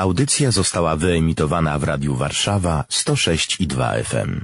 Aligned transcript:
Audycja 0.00 0.50
została 0.50 0.96
wyemitowana 0.96 1.78
w 1.78 1.84
Radiu 1.84 2.14
Warszawa 2.14 2.84
106 2.88 3.60
i 3.60 3.66
2 3.66 3.92
FM. 4.04 4.40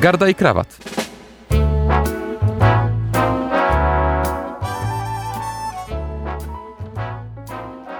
Garda 0.00 0.28
i 0.28 0.34
krawat. 0.34 0.78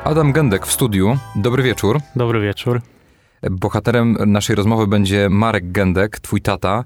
Adam 0.05 0.33
Gędek 0.33 0.67
w 0.67 0.73
studiu. 0.73 1.19
Dobry 1.37 1.63
wieczór. 1.63 2.01
Dobry 2.17 2.41
wieczór. 2.41 2.81
Bohaterem 3.51 4.17
naszej 4.27 4.57
rozmowy 4.57 4.87
będzie 4.87 5.29
Marek 5.31 5.73
Gędek, 5.73 6.21
twój 6.21 6.41
tata, 6.41 6.85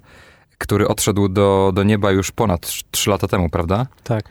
który 0.59 0.89
odszedł 0.89 1.29
do, 1.29 1.73
do 1.75 1.83
nieba 1.83 2.13
już 2.13 2.31
ponad 2.31 2.73
3 2.91 3.11
lata 3.11 3.29
temu, 3.29 3.49
prawda? 3.49 3.87
Tak. 4.05 4.25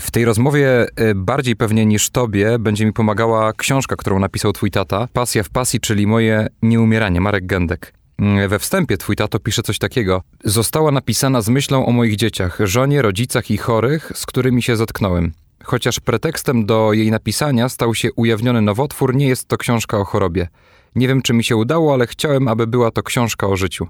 W 0.00 0.10
tej 0.10 0.24
rozmowie 0.24 0.86
e, 0.96 1.14
bardziej 1.14 1.56
pewnie 1.56 1.86
niż 1.86 2.10
tobie 2.10 2.58
będzie 2.58 2.86
mi 2.86 2.92
pomagała 2.92 3.52
książka, 3.52 3.96
którą 3.96 4.18
napisał 4.18 4.52
twój 4.52 4.70
tata, 4.70 5.08
Pasja 5.12 5.42
w 5.42 5.48
pasji, 5.48 5.80
czyli 5.80 6.06
moje 6.06 6.46
nieumieranie, 6.62 7.20
Marek 7.20 7.46
Gędek. 7.46 7.92
Mm, 8.18 8.48
We 8.48 8.58
wstępie 8.58 8.96
twój 8.96 9.16
tato 9.16 9.38
pisze 9.38 9.62
coś 9.62 9.78
takiego. 9.78 10.22
Została 10.44 10.90
napisana 10.90 11.42
z 11.42 11.48
myślą 11.48 11.86
o 11.86 11.92
moich 11.92 12.16
dzieciach, 12.16 12.58
żonie, 12.60 13.02
rodzicach 13.02 13.50
i 13.50 13.56
chorych, 13.56 14.12
z 14.14 14.26
którymi 14.26 14.62
się 14.62 14.76
zetknąłem. 14.76 15.32
Chociaż 15.64 16.00
pretekstem 16.00 16.66
do 16.66 16.92
jej 16.92 17.10
napisania 17.10 17.68
stał 17.68 17.94
się 17.94 18.12
ujawniony 18.12 18.62
nowotwór, 18.62 19.14
nie 19.14 19.28
jest 19.28 19.48
to 19.48 19.58
książka 19.58 19.98
o 19.98 20.04
chorobie. 20.04 20.48
Nie 20.94 21.08
wiem, 21.08 21.22
czy 21.22 21.34
mi 21.34 21.44
się 21.44 21.56
udało, 21.56 21.94
ale 21.94 22.06
chciałem, 22.06 22.48
aby 22.48 22.66
była 22.66 22.90
to 22.90 23.02
książka 23.02 23.46
o 23.46 23.56
życiu. 23.56 23.86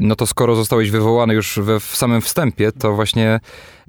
No 0.00 0.16
to 0.16 0.26
skoro 0.26 0.56
zostałeś 0.56 0.90
wywołany 0.90 1.34
już 1.34 1.58
we, 1.62 1.80
w 1.80 1.84
samym 1.84 2.20
wstępie, 2.20 2.72
to 2.72 2.94
właśnie 2.94 3.40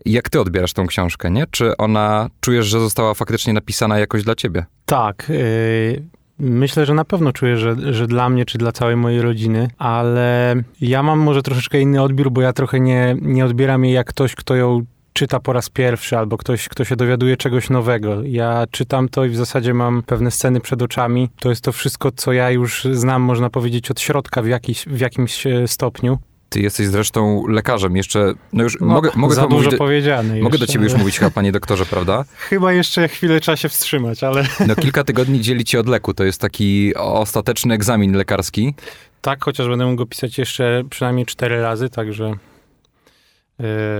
jak 0.05 0.29
ty 0.29 0.39
odbierasz 0.39 0.73
tą 0.73 0.87
książkę, 0.87 1.31
nie? 1.31 1.45
Czy 1.51 1.77
ona 1.77 2.29
czujesz, 2.39 2.65
że 2.65 2.79
została 2.79 3.13
faktycznie 3.13 3.53
napisana 3.53 3.99
jakoś 3.99 4.23
dla 4.23 4.35
ciebie? 4.35 4.65
Tak. 4.85 5.25
Yy, 5.29 6.03
myślę, 6.39 6.85
że 6.85 6.93
na 6.93 7.05
pewno 7.05 7.31
czuję, 7.31 7.57
że, 7.57 7.93
że 7.93 8.07
dla 8.07 8.29
mnie 8.29 8.45
czy 8.45 8.57
dla 8.57 8.71
całej 8.71 8.95
mojej 8.95 9.21
rodziny, 9.21 9.67
ale 9.77 10.55
ja 10.81 11.03
mam 11.03 11.19
może 11.19 11.41
troszeczkę 11.41 11.79
inny 11.79 12.01
odbiór, 12.01 12.31
bo 12.31 12.41
ja 12.41 12.53
trochę 12.53 12.79
nie, 12.79 13.17
nie 13.21 13.45
odbieram 13.45 13.85
jej 13.85 13.93
jak 13.93 14.07
ktoś, 14.07 14.35
kto 14.35 14.55
ją 14.55 14.85
czyta 15.15 15.39
po 15.39 15.53
raz 15.53 15.69
pierwszy, 15.69 16.17
albo 16.17 16.37
ktoś, 16.37 16.67
kto 16.69 16.85
się 16.85 16.95
dowiaduje 16.95 17.37
czegoś 17.37 17.69
nowego. 17.69 18.17
Ja 18.23 18.63
czytam 18.71 19.09
to 19.09 19.25
i 19.25 19.29
w 19.29 19.35
zasadzie 19.35 19.73
mam 19.73 20.03
pewne 20.03 20.31
sceny 20.31 20.59
przed 20.59 20.81
oczami. 20.81 21.29
To 21.39 21.49
jest 21.49 21.61
to 21.61 21.71
wszystko, 21.71 22.11
co 22.11 22.33
ja 22.33 22.51
już 22.51 22.87
znam, 22.91 23.21
można 23.21 23.49
powiedzieć, 23.49 23.91
od 23.91 23.99
środka 24.01 24.41
w, 24.41 24.47
jakiś, 24.47 24.85
w 24.85 24.99
jakimś 24.99 25.47
e, 25.47 25.67
stopniu. 25.67 26.19
Ty 26.49 26.61
jesteś 26.61 26.87
zresztą 26.87 27.47
lekarzem, 27.47 27.95
jeszcze, 27.95 28.33
no 28.53 28.63
już 28.63 28.77
No, 28.81 28.87
mogę, 28.87 29.09
mogę 29.15 29.35
za 29.35 29.47
dużo 29.47 29.71
do, 29.71 29.77
powiedziane 29.77 30.35
Mogę 30.41 30.57
do 30.57 30.63
jeszcze, 30.63 30.73
ciebie 30.73 30.83
już 30.83 30.93
ale- 30.93 30.99
mówić 31.01 31.19
chyba, 31.19 31.31
panie 31.31 31.51
doktorze, 31.51 31.85
prawda? 31.85 32.25
Chyba 32.49 32.73
jeszcze 32.73 33.07
chwilę 33.07 33.39
trzeba 33.39 33.55
się 33.55 33.69
wstrzymać, 33.69 34.23
ale 34.23 34.43
No 34.67 34.75
kilka 34.75 35.03
tygodni 35.03 35.41
dzieli 35.41 35.63
cię 35.65 35.79
od 35.79 35.87
leku, 35.87 36.13
to 36.13 36.23
jest 36.23 36.41
taki 36.41 36.95
ostateczny 36.95 37.73
egzamin 37.73 38.13
lekarski. 38.17 38.73
tak, 39.21 39.43
chociaż 39.43 39.67
będę 39.67 39.85
mógł 39.85 39.97
go 39.97 40.05
pisać 40.05 40.37
jeszcze 40.37 40.83
przynajmniej 40.89 41.25
cztery 41.25 41.61
razy, 41.61 41.89
także... 41.89 42.33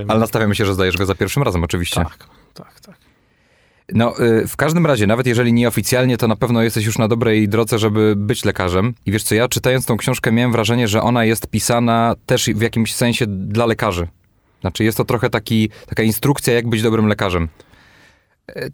Ale 0.08 0.20
nastawiamy 0.20 0.54
się, 0.54 0.66
że 0.66 0.74
zdajesz 0.74 0.96
go 0.96 1.06
za 1.06 1.14
pierwszym 1.14 1.42
razem 1.42 1.64
oczywiście. 1.64 2.04
tak, 2.04 2.28
tak, 2.54 2.80
tak. 2.80 2.96
No, 3.92 4.20
y, 4.20 4.48
w 4.48 4.56
każdym 4.56 4.86
razie, 4.86 5.06
nawet 5.06 5.26
jeżeli 5.26 5.52
nieoficjalnie, 5.52 6.16
to 6.16 6.28
na 6.28 6.36
pewno 6.36 6.62
jesteś 6.62 6.86
już 6.86 6.98
na 6.98 7.08
dobrej 7.08 7.48
drodze, 7.48 7.78
żeby 7.78 8.14
być 8.16 8.44
lekarzem. 8.44 8.94
I 9.06 9.12
wiesz 9.12 9.22
co, 9.22 9.34
ja 9.34 9.48
czytając 9.48 9.86
tą 9.86 9.96
książkę 9.96 10.32
miałem 10.32 10.52
wrażenie, 10.52 10.88
że 10.88 11.02
ona 11.02 11.24
jest 11.24 11.46
pisana 11.46 12.14
też 12.26 12.46
w 12.46 12.60
jakimś 12.60 12.94
sensie 12.94 13.26
dla 13.26 13.66
lekarzy. 13.66 14.08
Znaczy 14.60 14.84
jest 14.84 14.98
to 14.98 15.04
trochę 15.04 15.30
taki, 15.30 15.70
taka 15.86 16.02
instrukcja, 16.02 16.54
jak 16.54 16.68
być 16.68 16.82
dobrym 16.82 17.06
lekarzem. 17.06 17.48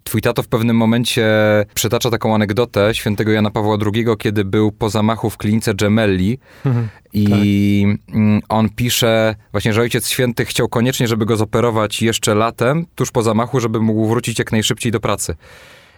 Twój 0.03 0.21
tato 0.21 0.43
w 0.43 0.47
pewnym 0.47 0.77
momencie 0.77 1.25
przytacza 1.73 2.09
taką 2.09 2.35
anegdotę 2.35 2.95
świętego 2.95 3.31
Jana 3.31 3.51
Pawła 3.51 3.77
II, 3.93 4.05
kiedy 4.19 4.45
był 4.45 4.71
po 4.71 4.89
zamachu 4.89 5.29
w 5.29 5.37
klinice 5.37 5.73
Gemelli 5.73 6.39
Mhm. 6.65 6.87
i 7.13 7.85
mm, 8.13 8.41
on 8.49 8.69
pisze 8.69 9.35
właśnie, 9.51 9.73
że 9.73 9.81
Ojciec 9.81 10.07
Święty 10.07 10.45
chciał 10.45 10.69
koniecznie, 10.69 11.07
żeby 11.07 11.25
go 11.25 11.37
zoperować 11.37 12.01
jeszcze 12.01 12.35
latem, 12.35 12.85
tuż 12.95 13.11
po 13.11 13.23
zamachu, 13.23 13.59
żeby 13.59 13.79
mógł 13.79 14.07
wrócić 14.07 14.39
jak 14.39 14.51
najszybciej 14.51 14.91
do 14.91 14.99
pracy. 14.99 15.35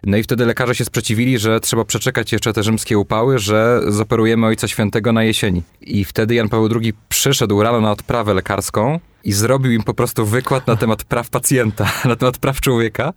No 0.04 0.18
i 0.18 0.24
wtedy 0.24 0.46
lekarze 0.46 0.76
się 0.76 0.86
sprzeciwili, 0.86 1.40
że 1.40 1.60
trzeba 1.60 1.86
przeczekać 1.86 2.32
jeszcze 2.32 2.54
te 2.54 2.64
rzymskie 2.64 2.98
upały, 2.98 3.40
że 3.40 3.82
zoperujemy 3.88 4.48
Ojca 4.48 4.68
Świętego 4.68 5.14
na 5.14 5.24
jesieni. 5.24 5.64
I 5.82 6.06
wtedy 6.06 6.36
Jan 6.36 6.50
Paweł 6.50 6.70
II 6.82 6.94
przyszedł 7.10 7.64
rano 7.64 7.82
na 7.82 7.92
odprawę 7.92 8.34
lekarską 8.34 9.00
i 9.26 9.34
zrobił 9.34 9.72
im 9.72 9.84
po 9.84 9.94
prostu 9.94 10.26
wykład 10.26 10.68
na 10.68 10.76
temat 10.76 11.04
praw 11.04 11.30
pacjenta, 11.30 11.86
na 12.06 12.16
temat 12.16 12.38
praw 12.38 12.62
człowieka. 12.62 13.14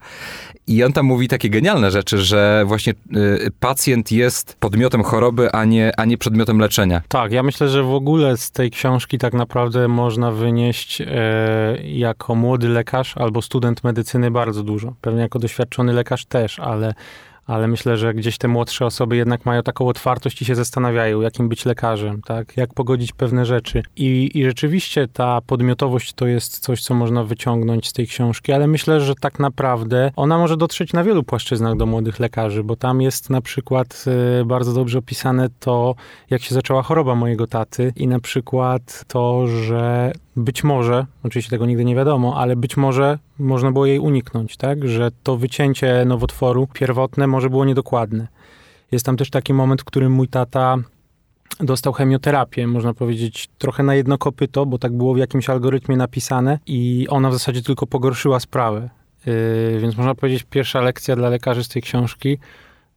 I 0.66 0.84
on 0.84 0.92
tam 0.92 1.06
mówi 1.06 1.28
takie 1.28 1.50
genialne 1.50 1.90
rzeczy, 1.90 2.18
że 2.18 2.64
właśnie 2.66 2.94
y, 3.16 3.50
pacjent 3.60 4.12
jest 4.12 4.56
podmiotem 4.60 5.02
choroby, 5.02 5.52
a 5.52 5.64
nie, 5.64 5.92
a 5.96 6.04
nie 6.04 6.18
przedmiotem 6.18 6.58
leczenia. 6.58 7.02
Tak, 7.08 7.32
ja 7.32 7.42
myślę, 7.42 7.68
że 7.68 7.82
w 7.82 7.94
ogóle 7.94 8.36
z 8.36 8.50
tej 8.50 8.70
książki 8.70 9.18
tak 9.18 9.32
naprawdę 9.32 9.88
można 9.88 10.32
wynieść 10.32 11.00
e, 11.00 11.06
jako 11.82 12.34
młody 12.34 12.68
lekarz 12.68 13.16
albo 13.16 13.42
student 13.42 13.84
medycyny 13.84 14.30
bardzo 14.30 14.62
dużo. 14.62 14.94
Pewnie 15.00 15.20
jako 15.20 15.38
doświadczony 15.38 15.92
lekarz 15.92 16.24
też, 16.24 16.58
ale, 16.58 16.94
ale 17.48 17.68
myślę, 17.68 17.96
że 17.96 18.14
gdzieś 18.14 18.38
te 18.38 18.48
młodsze 18.48 18.86
osoby 18.86 19.16
jednak 19.16 19.46
mają 19.46 19.62
taką 19.62 19.88
otwartość 19.88 20.42
i 20.42 20.44
się 20.44 20.54
zastanawiają, 20.54 21.20
jakim 21.20 21.48
być 21.48 21.64
lekarzem, 21.64 22.22
tak? 22.22 22.56
Jak 22.56 22.74
pogodzić 22.74 23.12
pewne 23.12 23.44
rzeczy. 23.44 23.82
I, 23.96 24.30
I 24.34 24.44
rzeczywiście 24.44 25.08
ta 25.08 25.40
podmiotowość 25.40 26.12
to 26.12 26.26
jest 26.26 26.58
coś, 26.58 26.82
co 26.82 26.94
można 26.94 27.24
wyciągnąć 27.24 27.88
z 27.88 27.92
tej 27.92 28.06
książki, 28.06 28.52
ale 28.52 28.66
myślę, 28.66 29.00
że 29.00 29.14
tak 29.14 29.38
naprawdę 29.38 30.10
ona 30.16 30.38
może 30.38 30.56
dotrzeć 30.56 30.92
na 30.92 31.04
wielu 31.04 31.22
płaszczyznach 31.22 31.76
do 31.76 31.86
młodych 31.86 32.20
lekarzy, 32.20 32.64
bo 32.64 32.76
tam 32.76 33.00
jest 33.00 33.30
na 33.30 33.40
przykład 33.40 34.04
e, 34.40 34.44
bardzo 34.44 34.72
dobrze 34.72 34.98
opisane 34.98 35.48
to, 35.60 35.94
jak 36.30 36.42
się 36.42 36.54
zaczęła 36.54 36.82
choroba 36.82 37.14
mojego 37.14 37.46
taty 37.46 37.92
i 37.96 38.06
na 38.06 38.20
przykład 38.20 39.04
to, 39.06 39.46
że 39.46 40.12
być 40.38 40.64
może, 40.64 41.06
oczywiście 41.22 41.50
tego 41.50 41.66
nigdy 41.66 41.84
nie 41.84 41.94
wiadomo, 41.94 42.36
ale 42.36 42.56
być 42.56 42.76
może 42.76 43.18
można 43.38 43.72
było 43.72 43.86
jej 43.86 43.98
uniknąć, 43.98 44.56
tak? 44.56 44.88
Że 44.88 45.10
to 45.22 45.36
wycięcie 45.36 46.04
nowotworu 46.06 46.68
pierwotne 46.72 47.26
może 47.26 47.50
było 47.50 47.64
niedokładne. 47.64 48.28
Jest 48.92 49.06
tam 49.06 49.16
też 49.16 49.30
taki 49.30 49.54
moment, 49.54 49.82
w 49.82 49.84
którym 49.84 50.12
mój 50.12 50.28
tata 50.28 50.76
dostał 51.60 51.92
chemioterapię, 51.92 52.66
można 52.66 52.94
powiedzieć, 52.94 53.48
trochę 53.58 53.82
na 53.82 53.94
jedno 53.94 54.18
kopyto, 54.18 54.66
bo 54.66 54.78
tak 54.78 54.92
było 54.92 55.14
w 55.14 55.18
jakimś 55.18 55.50
algorytmie 55.50 55.96
napisane 55.96 56.58
i 56.66 57.06
ona 57.08 57.30
w 57.30 57.32
zasadzie 57.32 57.62
tylko 57.62 57.86
pogorszyła 57.86 58.40
sprawę. 58.40 58.90
Yy, 59.26 59.80
więc 59.80 59.96
można 59.96 60.14
powiedzieć, 60.14 60.46
pierwsza 60.50 60.80
lekcja 60.80 61.16
dla 61.16 61.28
lekarzy 61.28 61.64
z 61.64 61.68
tej 61.68 61.82
książki, 61.82 62.38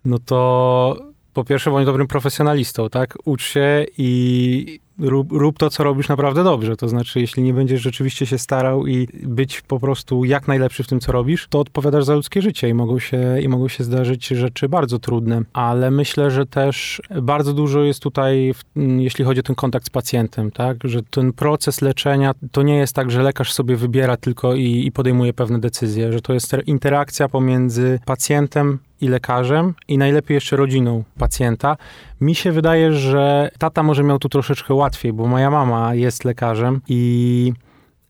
no 0.06 0.19
to 0.19 1.12
po 1.34 1.44
pierwsze 1.44 1.72
bądź 1.72 1.85
dobrym 1.85 2.08
profesjonalistą, 2.08 2.90
tak? 2.90 3.18
Ucz 3.25 3.44
się 3.44 3.85
i 3.97 4.79
rób, 5.00 5.31
rób 5.31 5.57
to, 5.57 5.69
co 5.69 5.84
robisz 5.84 6.09
naprawdę 6.09 6.44
dobrze. 6.44 6.78
To 6.78 6.88
znaczy, 6.88 7.19
jeśli 7.19 7.44
nie 7.44 7.53
będziesz 7.53 7.81
rzeczywiście 7.81 8.25
się 8.25 8.38
starał 8.38 8.88
i 8.88 9.07
być 9.24 9.62
po 9.62 9.79
prostu 9.79 10.25
jak 10.25 10.47
najlepszy 10.47 10.84
w 10.84 10.88
tym, 10.88 11.00
co 11.00 11.12
robisz, 11.12 11.47
to 11.50 11.59
odpowiadasz 11.59 12.06
za 12.06 12.16
ludzkie 12.16 12.41
życie 12.41 12.69
i 12.69 12.74
mogą 12.74 13.00
się, 13.00 13.41
i 13.41 13.47
mogą 13.47 13.68
się 13.68 13.84
zdarzyć 13.84 14.28
rzeczy 14.28 14.69
bardzo 14.69 15.00
trudne. 15.00 15.41
Ale 15.53 15.91
myślę, 15.91 16.31
że 16.31 16.46
też 16.46 17.02
bardzo 17.22 17.53
dużo 17.53 17.84
jest 17.84 18.00
tutaj, 18.00 18.53
w, 18.53 18.63
m, 18.78 19.02
jeśli 19.02 19.25
chodzi 19.25 19.40
o 19.40 19.44
ten 19.44 19.56
kontakt 19.56 19.85
z 19.85 19.90
pacjentem, 19.90 20.52
tak? 20.52 20.78
Że 20.84 21.03
ten 21.03 21.34
proces 21.34 21.81
leczenia 21.81 22.34
to 22.52 22.62
nie 22.62 22.78
jest 22.78 22.96
tak, 22.96 23.12
że 23.12 23.23
lekarz 23.23 23.53
sobie 23.53 23.75
wybiera 23.75 24.18
tylko 24.18 24.56
i, 24.56 24.84
i 24.85 24.91
podejmuje 24.91 25.34
pewne 25.34 25.59
decyzje, 25.59 26.13
że 26.13 26.22
to 26.22 26.34
jest 26.34 26.56
interakcja 26.66 27.29
pomiędzy 27.29 28.00
pacjentem 28.06 28.79
i 29.02 29.08
lekarzem 29.08 29.73
i 29.88 29.97
najlepiej 29.97 30.35
jeszcze 30.35 30.56
rodziną 30.56 31.03
pacjenta. 31.18 31.78
Mi 32.22 32.36
się 32.36 32.52
wydaje, 32.52 32.94
że 32.94 33.50
tata 33.58 33.84
może 33.84 34.04
miał 34.04 34.20
tu 34.20 34.30
troszeczkę 34.30 34.74
łatwiej, 34.74 35.14
bo 35.14 35.28
moja 35.28 35.52
mama 35.52 35.96
jest 35.96 36.26
lekarzem 36.26 36.82
i, 36.88 37.54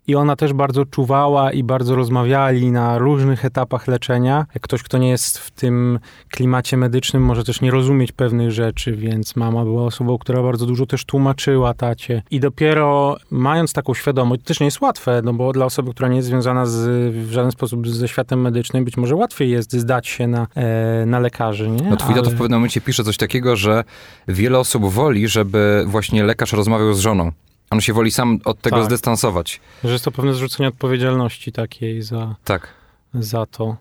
i 0.08 0.16
ona 0.16 0.36
też 0.36 0.54
bardzo 0.54 0.86
czuwała 0.86 1.52
i 1.52 1.64
bardzo 1.64 1.96
rozmawiali 1.96 2.72
na 2.72 2.98
różnych 2.98 3.46
etapach 3.46 3.88
leczenia. 3.88 4.46
Jak 4.56 4.64
ktoś, 4.64 4.84
kto 4.84 4.98
nie 4.98 5.10
jest 5.10 5.38
w 5.38 5.52
tym 5.52 6.00
klimacie 6.32 6.78
medycznym, 6.78 7.24
może 7.24 7.44
też 7.44 7.62
nie 7.62 7.72
rozumieć 7.72 8.12
pewnych 8.12 8.52
rzeczy, 8.52 8.96
więc 8.96 9.36
mama 9.36 9.64
była 9.64 9.84
osobą, 9.84 10.18
która 10.18 10.44
bardzo 10.44 10.66
dużo 10.66 10.86
też 10.86 11.06
tłumaczyła 11.06 11.74
tacie. 11.74 12.24
I 12.32 12.40
dopiero 12.40 13.18
mając 13.32 13.74
taką 13.74 13.94
świadomość, 13.94 14.42
to 14.42 14.48
też 14.48 14.60
nie 14.60 14.66
jest 14.66 14.82
łatwe, 14.82 15.22
no 15.24 15.34
bo 15.34 15.54
dla 15.54 15.66
osoby, 15.66 15.92
która 15.92 16.10
nie 16.10 16.16
jest 16.16 16.28
związana 16.28 16.66
z, 16.66 16.80
w 17.16 17.32
żaden 17.32 17.52
sposób 17.52 17.88
ze 17.88 18.08
światem 18.08 18.42
medycznym, 18.42 18.86
być 18.86 18.98
może 18.98 19.16
łatwiej 19.16 19.50
jest 19.50 19.74
zdać 19.74 20.08
się 20.08 20.28
na, 20.28 20.48
e, 20.56 21.06
na 21.06 21.20
lekarzy, 21.20 21.70
nie? 21.70 21.90
No 21.90 21.98
twój 21.98 22.14
Ale- 22.14 22.24
w 22.24 22.38
pewnym 22.38 22.52
momencie 22.52 22.82
pisze 22.82 23.04
coś 23.04 23.18
takiego, 23.18 23.56
że 23.56 23.84
wiele 24.28 24.60
osób 24.60 24.86
woli, 24.86 25.28
żeby 25.28 25.84
właśnie 25.88 26.24
lekarz 26.24 26.54
rozmawiał 26.54 26.94
z 26.94 27.00
żoną. 27.00 27.32
On 27.72 27.82
się 27.82 27.94
woli 27.94 28.12
sam 28.12 28.40
od 28.46 28.62
tego 28.62 28.76
Tak. 28.78 28.86
zdystansować. 28.86 29.62
Że 29.84 29.92
jest 29.92 30.06
to 30.06 30.12
pewne 30.12 30.34
zrzucenie 30.34 30.70
odpowiedzialności 30.70 31.52
takiej 31.52 32.02
za, 32.02 32.36
Tak. 32.44 32.68
za 33.14 33.46
to. 33.46 33.78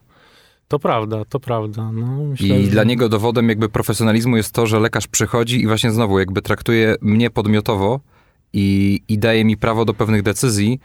To 0.68 0.78
prawda, 0.78 1.24
to 1.24 1.40
prawda. 1.40 1.92
No, 1.92 2.06
myślę, 2.24 2.60
I 2.60 2.64
że... 2.64 2.70
dla 2.70 2.84
niego 2.84 3.08
dowodem 3.08 3.48
jakby 3.48 3.68
profesjonalizmu 3.68 4.36
jest 4.36 4.52
to, 4.54 4.66
że 4.66 4.80
lekarz 4.80 5.06
przychodzi 5.06 5.60
i 5.62 5.66
właśnie 5.66 5.90
znowu 5.92 6.18
jakby 6.18 6.42
traktuje 6.42 6.96
mnie 7.00 7.30
podmiotowo 7.30 8.00
i, 8.52 9.00
i 9.08 9.18
daje 9.18 9.44
mi 9.44 9.56
prawo 9.56 9.84
do 9.84 9.94
pewnych 9.94 10.22
decyzji, 10.22 10.80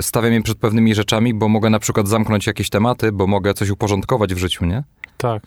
stawia 0.00 0.28
mnie 0.28 0.42
przed 0.42 0.58
pewnymi 0.58 0.94
rzeczami, 0.94 1.34
bo 1.34 1.48
mogę 1.48 1.70
na 1.70 1.78
przykład 1.78 2.08
zamknąć 2.08 2.46
jakieś 2.46 2.70
tematy, 2.70 3.12
bo 3.12 3.26
mogę 3.26 3.54
coś 3.54 3.70
uporządkować 3.70 4.34
w 4.34 4.38
życiu, 4.38 4.64
nie? 4.64 4.82
Tak. 5.16 5.46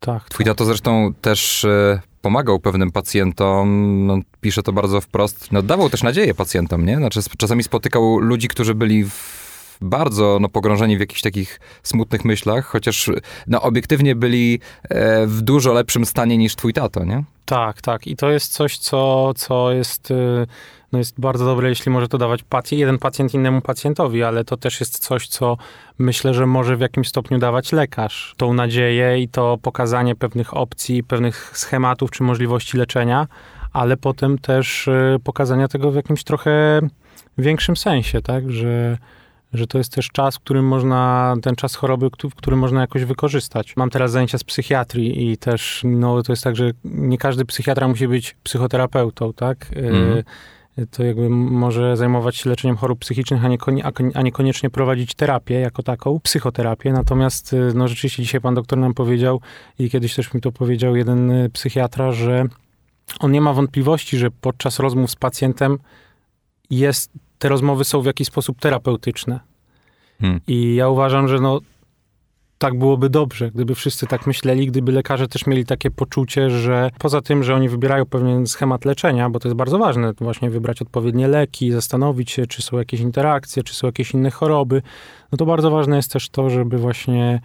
Tak. 0.00 0.28
Twój 0.28 0.44
tak. 0.44 0.54
tato 0.54 0.64
zresztą 0.64 1.14
też 1.20 1.64
e, 1.64 2.00
pomagał 2.22 2.60
pewnym 2.60 2.90
pacjentom, 2.90 4.06
no, 4.06 4.18
pisze 4.40 4.62
to 4.62 4.72
bardzo 4.72 5.00
wprost, 5.00 5.52
no, 5.52 5.62
dawał 5.62 5.90
też 5.90 6.02
nadzieję 6.02 6.34
pacjentom, 6.34 6.86
nie? 6.86 6.96
Znaczy 6.96 7.20
czasami 7.38 7.62
spotykał 7.62 8.18
ludzi, 8.18 8.48
którzy 8.48 8.74
byli 8.74 9.04
w 9.04 9.41
bardzo 9.82 10.38
no, 10.40 10.48
pogrążeni 10.48 10.96
w 10.96 11.00
jakichś 11.00 11.20
takich 11.20 11.60
smutnych 11.82 12.24
myślach, 12.24 12.66
chociaż 12.66 13.10
no, 13.46 13.62
obiektywnie 13.62 14.14
byli 14.14 14.60
e, 14.82 15.26
w 15.26 15.40
dużo 15.40 15.72
lepszym 15.72 16.06
stanie 16.06 16.38
niż 16.38 16.56
twój 16.56 16.72
tato, 16.72 17.04
nie? 17.04 17.24
Tak, 17.44 17.80
tak. 17.80 18.06
I 18.06 18.16
to 18.16 18.30
jest 18.30 18.52
coś, 18.52 18.78
co, 18.78 19.32
co 19.36 19.72
jest, 19.72 20.10
y, 20.10 20.46
no 20.92 20.98
jest 20.98 21.20
bardzo 21.20 21.44
dobre, 21.44 21.68
jeśli 21.68 21.92
może 21.92 22.08
to 22.08 22.18
dawać 22.18 22.44
jeden 22.70 22.98
pacjent 22.98 23.34
innemu 23.34 23.60
pacjentowi, 23.60 24.22
ale 24.22 24.44
to 24.44 24.56
też 24.56 24.80
jest 24.80 24.98
coś, 24.98 25.28
co 25.28 25.56
myślę, 25.98 26.34
że 26.34 26.46
może 26.46 26.76
w 26.76 26.80
jakimś 26.80 27.08
stopniu 27.08 27.38
dawać 27.38 27.72
lekarz. 27.72 28.34
Tą 28.36 28.54
nadzieję 28.54 29.18
i 29.22 29.28
to 29.28 29.58
pokazanie 29.62 30.14
pewnych 30.14 30.56
opcji, 30.56 31.04
pewnych 31.04 31.52
schematów 31.54 32.10
czy 32.10 32.22
możliwości 32.22 32.76
leczenia, 32.76 33.26
ale 33.72 33.96
potem 33.96 34.38
też 34.38 34.88
y, 34.88 35.16
pokazania 35.24 35.68
tego 35.68 35.90
w 35.90 35.94
jakimś 35.94 36.24
trochę 36.24 36.80
większym 37.38 37.76
sensie, 37.76 38.22
tak, 38.22 38.52
że 38.52 38.98
że 39.52 39.66
to 39.66 39.78
jest 39.78 39.92
też 39.92 40.08
czas, 40.08 40.36
w 40.36 40.40
którym 40.40 40.68
można, 40.68 41.34
ten 41.42 41.56
czas 41.56 41.74
choroby, 41.74 42.10
w 42.30 42.34
którym 42.34 42.58
można 42.58 42.80
jakoś 42.80 43.04
wykorzystać. 43.04 43.76
Mam 43.76 43.90
teraz 43.90 44.10
zajęcia 44.10 44.38
z 44.38 44.44
psychiatrii 44.44 45.30
i 45.30 45.36
też, 45.36 45.82
no 45.84 46.22
to 46.22 46.32
jest 46.32 46.44
tak, 46.44 46.56
że 46.56 46.70
nie 46.84 47.18
każdy 47.18 47.44
psychiatra 47.44 47.88
musi 47.88 48.08
być 48.08 48.36
psychoterapeutą, 48.42 49.32
tak? 49.32 49.70
Mm. 49.76 50.22
To 50.90 51.04
jakby 51.04 51.28
może 51.30 51.96
zajmować 51.96 52.36
się 52.36 52.50
leczeniem 52.50 52.76
chorób 52.76 52.98
psychicznych, 52.98 53.44
a, 53.44 53.48
nie, 53.48 53.84
a 54.14 54.22
niekoniecznie 54.22 54.70
prowadzić 54.70 55.14
terapię 55.14 55.54
jako 55.54 55.82
taką, 55.82 56.20
psychoterapię. 56.20 56.92
Natomiast, 56.92 57.52
y, 57.52 57.72
no 57.74 57.88
rzeczywiście 57.88 58.22
dzisiaj 58.22 58.40
pan 58.40 58.54
doktor 58.54 58.78
nam 58.78 58.94
powiedział 58.94 59.40
i 59.78 59.90
kiedyś 59.90 60.14
też 60.14 60.34
mi 60.34 60.40
to 60.40 60.52
powiedział 60.52 60.96
jeden 60.96 61.30
y, 61.30 61.50
psychiatra, 61.50 62.12
że 62.12 62.44
on 63.20 63.32
nie 63.32 63.40
ma 63.40 63.52
wątpliwości, 63.52 64.18
że 64.18 64.30
podczas 64.30 64.78
rozmów 64.78 65.10
z 65.10 65.16
pacjentem 65.16 65.78
jest 66.70 67.10
te 67.42 67.48
rozmowy 67.48 67.84
są 67.84 68.02
w 68.02 68.06
jakiś 68.06 68.28
sposób 68.28 68.60
terapeutyczne. 68.60 69.40
Hmm. 70.20 70.40
I 70.46 70.74
ja 70.74 70.88
uważam, 70.88 71.28
że 71.28 71.38
no, 71.38 71.60
tak 72.58 72.78
byłoby 72.78 73.10
dobrze, 73.10 73.50
gdyby 73.50 73.74
wszyscy 73.74 74.06
tak 74.06 74.26
myśleli, 74.26 74.66
gdyby 74.66 74.92
lekarze 74.92 75.28
też 75.28 75.46
mieli 75.46 75.64
takie 75.66 75.90
poczucie, 75.90 76.50
że 76.50 76.90
poza 76.98 77.20
tym, 77.20 77.42
że 77.42 77.54
oni 77.54 77.68
wybierają 77.68 78.06
pewien 78.06 78.46
schemat 78.46 78.84
leczenia, 78.84 79.30
bo 79.30 79.40
to 79.40 79.48
jest 79.48 79.56
bardzo 79.56 79.78
ważne, 79.78 80.12
właśnie 80.20 80.50
wybrać 80.50 80.82
odpowiednie 80.82 81.28
leki, 81.28 81.72
zastanowić 81.72 82.30
się, 82.30 82.46
czy 82.46 82.62
są 82.62 82.78
jakieś 82.78 83.00
interakcje, 83.00 83.62
czy 83.62 83.74
są 83.74 83.86
jakieś 83.86 84.14
inne 84.14 84.30
choroby, 84.30 84.82
no 85.32 85.38
to 85.38 85.46
bardzo 85.46 85.70
ważne 85.70 85.96
jest 85.96 86.12
też 86.12 86.28
to, 86.28 86.50
żeby 86.50 86.78
właśnie 86.78 87.40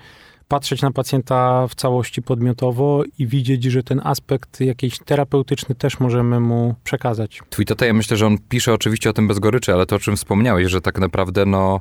patrzeć 0.47 0.81
na 0.81 0.91
pacjenta 0.91 1.67
w 1.67 1.75
całości 1.75 2.21
podmiotowo 2.21 3.03
i 3.19 3.27
widzieć, 3.27 3.63
że 3.63 3.83
ten 3.83 4.01
aspekt 4.03 4.61
jakiś 4.61 4.99
terapeutyczny 4.99 5.75
też 5.75 5.99
możemy 5.99 6.39
mu 6.39 6.75
przekazać. 6.83 7.41
Twój 7.49 7.65
tata, 7.65 7.85
ja 7.85 7.93
myślę, 7.93 8.17
że 8.17 8.27
on 8.27 8.37
pisze 8.49 8.73
oczywiście 8.73 9.09
o 9.09 9.13
tym 9.13 9.27
bez 9.27 9.39
goryczy, 9.39 9.73
ale 9.73 9.85
to, 9.85 9.95
o 9.95 9.99
czym 9.99 10.15
wspomniałeś, 10.15 10.71
że 10.71 10.81
tak 10.81 10.99
naprawdę, 10.99 11.45
no... 11.45 11.79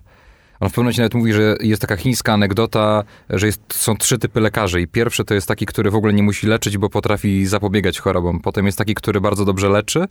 On 0.60 0.68
w 0.68 0.72
pewnym 0.72 0.84
momencie 0.84 1.02
nawet 1.02 1.14
mówi, 1.14 1.32
że 1.32 1.56
jest 1.60 1.80
taka 1.82 1.96
chińska 1.96 2.32
anegdota, 2.32 3.04
że 3.30 3.46
jest, 3.46 3.60
są 3.72 3.96
trzy 3.96 4.18
typy 4.18 4.40
lekarzy. 4.40 4.80
I 4.80 4.86
pierwszy 4.86 5.24
to 5.24 5.34
jest 5.34 5.48
taki, 5.48 5.66
który 5.66 5.90
w 5.90 5.94
ogóle 5.94 6.12
nie 6.12 6.22
musi 6.22 6.46
leczyć, 6.46 6.78
bo 6.78 6.90
potrafi 6.90 7.46
zapobiegać 7.46 8.00
chorobom. 8.00 8.40
Potem 8.40 8.66
jest 8.66 8.78
taki, 8.78 8.94
który 8.94 9.20
bardzo 9.20 9.44
dobrze 9.44 9.68
leczy. 9.68 10.04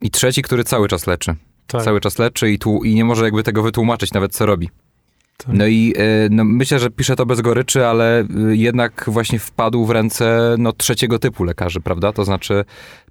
I 0.00 0.10
trzeci, 0.10 0.42
który 0.42 0.64
cały 0.64 0.88
czas 0.88 1.06
leczy. 1.06 1.34
Tak. 1.66 1.82
Cały 1.82 2.00
czas 2.00 2.18
leczy 2.18 2.50
i, 2.50 2.58
tu, 2.58 2.84
i 2.84 2.94
nie 2.94 3.04
może 3.04 3.24
jakby 3.24 3.42
tego 3.42 3.62
wytłumaczyć 3.62 4.12
nawet, 4.12 4.32
co 4.32 4.46
robi. 4.46 4.70
Tak. 5.46 5.54
No 5.54 5.66
i 5.66 5.94
e, 5.96 6.28
no, 6.30 6.44
myślę, 6.44 6.78
że 6.78 6.90
pisze 6.90 7.16
to 7.16 7.26
bez 7.26 7.40
goryczy, 7.40 7.86
ale 7.86 8.20
e, 8.20 8.26
jednak 8.50 9.04
właśnie 9.06 9.38
wpadł 9.38 9.84
w 9.84 9.90
ręce 9.90 10.54
no, 10.58 10.72
trzeciego 10.72 11.18
typu 11.18 11.44
lekarzy, 11.44 11.80
prawda? 11.80 12.12
To 12.12 12.24
znaczy 12.24 12.64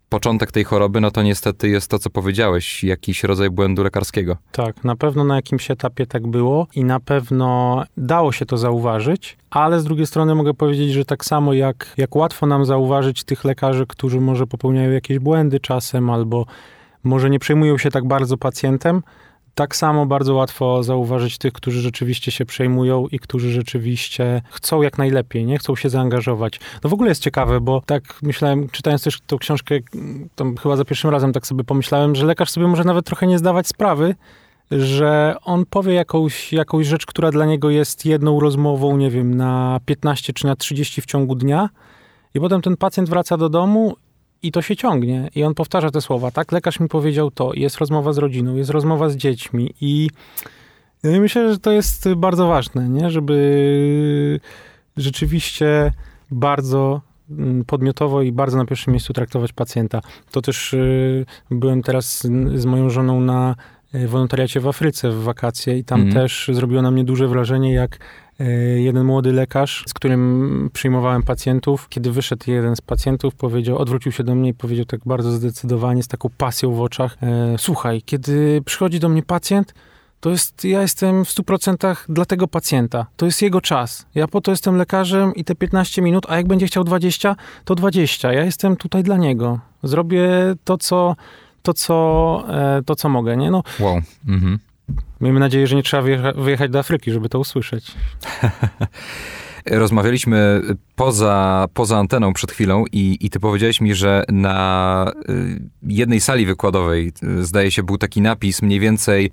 początek 0.09 0.51
tej 0.51 0.63
choroby, 0.63 1.01
no 1.01 1.11
to 1.11 1.23
niestety 1.23 1.69
jest 1.69 1.91
to, 1.91 1.99
co 1.99 2.09
powiedziałeś, 2.09 2.83
jakiś 2.83 3.23
rodzaj 3.23 3.49
błędu 3.49 3.83
lekarskiego. 3.83 4.37
Tak, 4.51 4.83
na 4.83 4.95
pewno 4.95 5.23
na 5.23 5.35
jakimś 5.35 5.71
etapie 5.71 6.05
tak 6.05 6.27
było 6.27 6.67
i 6.75 6.83
na 6.83 6.99
pewno 6.99 7.83
dało 7.97 8.31
się 8.31 8.45
to 8.45 8.57
zauważyć, 8.57 9.37
ale 9.49 9.79
z 9.79 9.83
drugiej 9.83 10.05
strony 10.05 10.35
mogę 10.35 10.53
powiedzieć, 10.53 10.91
że 10.91 11.05
tak 11.05 11.25
samo 11.25 11.53
jak, 11.53 11.93
jak 11.97 12.15
łatwo 12.15 12.47
nam 12.47 12.65
zauważyć 12.65 13.23
tych 13.23 13.43
lekarzy, 13.43 13.85
którzy 13.87 14.21
może 14.21 14.47
popełniają 14.47 14.91
jakieś 14.91 15.19
błędy 15.19 15.59
czasem 15.59 16.09
albo 16.09 16.45
może 17.03 17.29
nie 17.29 17.39
przejmują 17.39 17.77
się 17.77 17.91
tak 17.91 18.07
bardzo 18.07 18.37
pacjentem, 18.37 19.01
tak 19.55 19.75
samo 19.75 20.05
bardzo 20.05 20.35
łatwo 20.35 20.83
zauważyć 20.83 21.37
tych, 21.37 21.53
którzy 21.53 21.81
rzeczywiście 21.81 22.31
się 22.31 22.45
przejmują 22.45 23.07
i 23.07 23.19
którzy 23.19 23.51
rzeczywiście 23.51 24.41
chcą 24.51 24.81
jak 24.81 24.97
najlepiej, 24.97 25.45
nie? 25.45 25.57
Chcą 25.57 25.75
się 25.75 25.89
zaangażować. 25.89 26.59
No 26.83 26.89
w 26.89 26.93
ogóle 26.93 27.09
jest 27.09 27.23
ciekawe, 27.23 27.61
bo 27.61 27.81
tak 27.85 28.19
myślałem, 28.21 28.69
czytając 28.69 29.03
też 29.03 29.19
tą 29.27 29.37
książkę, 29.37 29.75
tam 30.35 30.57
chyba 30.57 30.75
za 30.75 30.85
pierwszym 30.85 31.09
razem 31.09 31.33
tak 31.33 31.47
sobie 31.47 31.63
pomyślałem, 31.63 32.15
że 32.15 32.25
lekarz 32.25 32.49
sobie 32.49 32.67
może 32.67 32.83
nawet 32.83 33.05
trochę 33.05 33.27
nie 33.27 33.37
zdawać 33.37 33.67
sprawy, 33.67 34.15
że 34.71 35.35
on 35.43 35.65
powie 35.65 35.93
jakąś, 35.93 36.53
jakąś 36.53 36.87
rzecz, 36.87 37.05
która 37.05 37.31
dla 37.31 37.45
niego 37.45 37.69
jest 37.69 38.05
jedną 38.05 38.39
rozmową, 38.39 38.97
nie 38.97 39.09
wiem, 39.09 39.35
na 39.35 39.79
15 39.85 40.33
czy 40.33 40.45
na 40.45 40.55
30 40.55 41.01
w 41.01 41.05
ciągu 41.05 41.35
dnia, 41.35 41.69
i 42.33 42.39
potem 42.39 42.61
ten 42.61 42.77
pacjent 42.77 43.09
wraca 43.09 43.37
do 43.37 43.49
domu 43.49 43.95
i 44.43 44.51
to 44.51 44.61
się 44.61 44.75
ciągnie. 44.75 45.29
I 45.35 45.43
on 45.43 45.53
powtarza 45.53 45.91
te 45.91 46.01
słowa. 46.01 46.31
Tak, 46.31 46.51
lekarz 46.51 46.79
mi 46.79 46.87
powiedział 46.87 47.31
to. 47.31 47.51
Jest 47.53 47.77
rozmowa 47.77 48.13
z 48.13 48.17
rodziną, 48.17 48.55
jest 48.55 48.69
rozmowa 48.69 49.09
z 49.09 49.15
dziećmi. 49.15 49.73
I 49.81 50.09
myślę, 51.03 51.53
że 51.53 51.59
to 51.59 51.71
jest 51.71 52.13
bardzo 52.13 52.47
ważne, 52.47 52.89
nie? 52.89 53.09
żeby 53.09 54.39
rzeczywiście 54.97 55.91
bardzo 56.31 57.01
mm, 57.29 57.65
podmiotowo 57.65 58.21
i 58.21 58.31
bardzo 58.31 58.57
na 58.57 58.65
pierwszym 58.65 58.93
miejscu 58.93 59.13
traktować 59.13 59.53
pacjenta. 59.53 60.01
To 60.31 60.41
też 60.41 60.73
y, 60.73 61.25
byłem 61.51 61.83
teraz 61.83 62.27
z 62.55 62.65
moją 62.65 62.89
żoną 62.89 63.21
na 63.21 63.55
y, 63.95 64.07
wolontariacie 64.07 64.59
w 64.59 64.67
Afryce 64.67 65.11
w 65.11 65.23
wakacje 65.23 65.77
i 65.77 65.83
tam 65.83 66.01
mm. 66.01 66.13
też 66.13 66.49
zrobiło 66.53 66.81
na 66.81 66.91
mnie 66.91 67.03
duże 67.03 67.27
wrażenie, 67.27 67.73
jak 67.73 67.99
jeden 68.77 69.05
młody 69.05 69.31
lekarz, 69.31 69.83
z 69.87 69.93
którym 69.93 70.69
przyjmowałem 70.73 71.23
pacjentów, 71.23 71.89
kiedy 71.89 72.11
wyszedł 72.11 72.51
jeden 72.51 72.75
z 72.75 72.81
pacjentów, 72.81 73.35
powiedział, 73.35 73.77
odwrócił 73.77 74.11
się 74.11 74.23
do 74.23 74.35
mnie 74.35 74.49
i 74.49 74.53
powiedział 74.53 74.85
tak 74.85 74.99
bardzo 75.05 75.31
zdecydowanie, 75.31 76.03
z 76.03 76.07
taką 76.07 76.29
pasją 76.37 76.73
w 76.73 76.81
oczach: 76.81 77.17
e, 77.21 77.55
Słuchaj, 77.57 78.01
kiedy 78.01 78.61
przychodzi 78.65 78.99
do 78.99 79.09
mnie 79.09 79.23
pacjent, 79.23 79.73
to 80.19 80.29
jest, 80.29 80.65
ja 80.65 80.81
jestem 80.81 81.25
w 81.25 81.29
100% 81.29 81.95
dla 82.09 82.25
tego 82.25 82.47
pacjenta. 82.47 83.05
To 83.17 83.25
jest 83.25 83.41
jego 83.41 83.61
czas. 83.61 84.05
Ja 84.15 84.27
po 84.27 84.41
to 84.41 84.51
jestem 84.51 84.75
lekarzem 84.75 85.35
i 85.35 85.43
te 85.43 85.55
15 85.55 86.01
minut, 86.01 86.25
a 86.29 86.37
jak 86.37 86.47
będzie 86.47 86.67
chciał 86.67 86.83
20, 86.83 87.35
to 87.65 87.75
20. 87.75 88.33
Ja 88.33 88.45
jestem 88.45 88.75
tutaj 88.75 89.03
dla 89.03 89.17
niego. 89.17 89.59
Zrobię 89.83 90.29
to, 90.63 90.77
co, 90.77 91.15
to, 91.61 91.73
co, 91.73 92.43
e, 92.49 92.81
to, 92.85 92.95
co 92.95 93.09
mogę, 93.09 93.37
nie? 93.37 93.51
No, 93.51 93.63
wow. 93.79 94.01
Mhm. 94.27 94.59
Miejmy 95.21 95.39
nadzieję, 95.39 95.67
że 95.67 95.75
nie 95.75 95.83
trzeba 95.83 96.03
wyjechać 96.35 96.71
do 96.71 96.79
Afryki, 96.79 97.11
żeby 97.11 97.29
to 97.29 97.39
usłyszeć. 97.39 97.91
Rozmawialiśmy 99.65 100.61
poza, 101.01 101.67
poza 101.73 101.97
anteną 101.97 102.33
przed 102.33 102.51
chwilą 102.51 102.85
i, 102.91 103.17
i 103.21 103.29
ty 103.29 103.39
powiedziałeś 103.39 103.81
mi, 103.81 103.95
że 103.95 104.23
na 104.29 105.11
y, 105.29 105.69
jednej 105.83 106.21
sali 106.21 106.45
wykładowej, 106.45 107.11
y, 107.23 107.45
zdaje 107.45 107.71
się, 107.71 107.83
był 107.83 107.97
taki 107.97 108.21
napis 108.21 108.61
mniej 108.61 108.79
więcej 108.79 109.31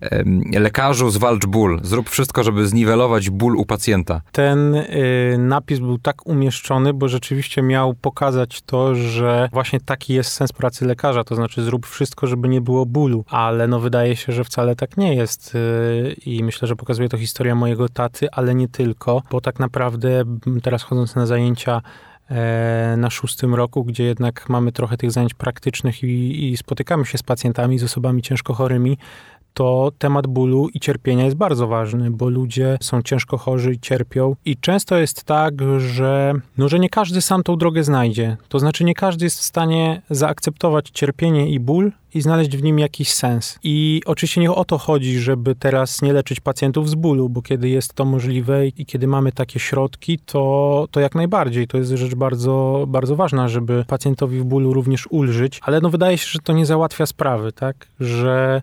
lekarzu 0.52 1.10
zwalcz 1.10 1.46
ból, 1.46 1.80
zrób 1.82 2.10
wszystko, 2.10 2.42
żeby 2.42 2.68
zniwelować 2.68 3.30
ból 3.30 3.56
u 3.56 3.66
pacjenta. 3.66 4.20
Ten 4.32 4.74
y, 4.74 5.36
napis 5.38 5.78
był 5.78 5.98
tak 5.98 6.26
umieszczony, 6.26 6.94
bo 6.94 7.08
rzeczywiście 7.08 7.62
miał 7.62 7.94
pokazać 7.94 8.62
to, 8.62 8.94
że 8.94 9.48
właśnie 9.52 9.80
taki 9.80 10.14
jest 10.14 10.32
sens 10.32 10.52
pracy 10.52 10.86
lekarza, 10.86 11.24
to 11.24 11.34
znaczy 11.34 11.62
zrób 11.62 11.86
wszystko, 11.86 12.26
żeby 12.26 12.48
nie 12.48 12.60
było 12.60 12.86
bólu, 12.86 13.24
ale 13.28 13.68
no 13.68 13.80
wydaje 13.80 14.16
się, 14.16 14.32
że 14.32 14.44
wcale 14.44 14.76
tak 14.76 14.96
nie 14.96 15.14
jest 15.14 15.56
i 16.26 16.44
myślę, 16.44 16.68
że 16.68 16.76
pokazuje 16.76 17.08
to 17.08 17.18
historia 17.18 17.54
mojego 17.54 17.88
taty, 17.88 18.30
ale 18.30 18.54
nie 18.54 18.68
tylko, 18.68 19.22
bo 19.30 19.40
tak 19.40 19.58
naprawdę 19.58 20.24
teraz 20.62 20.82
chodząc 20.82 21.14
na 21.14 21.26
zajęcia 21.26 21.57
e, 21.66 22.94
na 22.96 23.10
szóstym 23.10 23.54
roku, 23.54 23.84
gdzie 23.84 24.04
jednak 24.04 24.48
mamy 24.48 24.72
trochę 24.72 24.96
tych 24.96 25.10
zajęć 25.10 25.34
praktycznych 25.34 26.02
i, 26.02 26.48
i, 26.50 26.56
spotykamy 26.56 27.06
się 27.06 27.18
z 27.18 27.22
pacjentami, 27.22 27.78
z 27.78 27.84
osobami 27.84 28.22
ciężko 28.22 28.54
chorymi, 28.54 28.98
to 29.58 29.92
temat 29.98 30.26
bólu 30.26 30.68
i 30.74 30.80
cierpienia 30.80 31.24
jest 31.24 31.36
bardzo 31.36 31.66
ważny, 31.66 32.10
bo 32.10 32.28
ludzie 32.28 32.78
są 32.80 33.02
ciężko 33.02 33.38
chorzy 33.38 33.72
i 33.72 33.80
cierpią. 33.80 34.36
I 34.44 34.56
często 34.56 34.96
jest 34.96 35.24
tak, 35.24 35.54
że, 35.78 36.34
no, 36.58 36.68
że 36.68 36.78
nie 36.78 36.88
każdy 36.88 37.20
sam 37.20 37.42
tą 37.42 37.56
drogę 37.56 37.84
znajdzie. 37.84 38.36
To 38.48 38.58
znaczy, 38.58 38.84
nie 38.84 38.94
każdy 38.94 39.24
jest 39.24 39.38
w 39.38 39.42
stanie 39.42 40.02
zaakceptować 40.10 40.90
cierpienie 40.90 41.50
i 41.50 41.60
ból 41.60 41.92
i 42.14 42.20
znaleźć 42.20 42.56
w 42.56 42.62
nim 42.62 42.78
jakiś 42.78 43.14
sens. 43.14 43.58
I 43.62 44.02
oczywiście 44.06 44.40
nie 44.40 44.52
o 44.52 44.64
to 44.64 44.78
chodzi, 44.78 45.18
żeby 45.18 45.54
teraz 45.54 46.02
nie 46.02 46.12
leczyć 46.12 46.40
pacjentów 46.40 46.90
z 46.90 46.94
bólu, 46.94 47.28
bo 47.28 47.42
kiedy 47.42 47.68
jest 47.68 47.94
to 47.94 48.04
możliwe 48.04 48.66
i 48.66 48.86
kiedy 48.86 49.06
mamy 49.06 49.32
takie 49.32 49.60
środki, 49.60 50.18
to, 50.18 50.86
to 50.90 51.00
jak 51.00 51.14
najbardziej. 51.14 51.66
To 51.66 51.78
jest 51.78 51.90
rzecz 51.90 52.14
bardzo, 52.14 52.84
bardzo 52.88 53.16
ważna, 53.16 53.48
żeby 53.48 53.84
pacjentowi 53.88 54.40
w 54.40 54.44
bólu 54.44 54.72
również 54.72 55.06
ulżyć, 55.10 55.60
ale 55.62 55.80
no 55.80 55.90
wydaje 55.90 56.18
się, 56.18 56.26
że 56.28 56.38
to 56.38 56.52
nie 56.52 56.66
załatwia 56.66 57.06
sprawy, 57.06 57.52
tak? 57.52 57.88
Że 58.00 58.62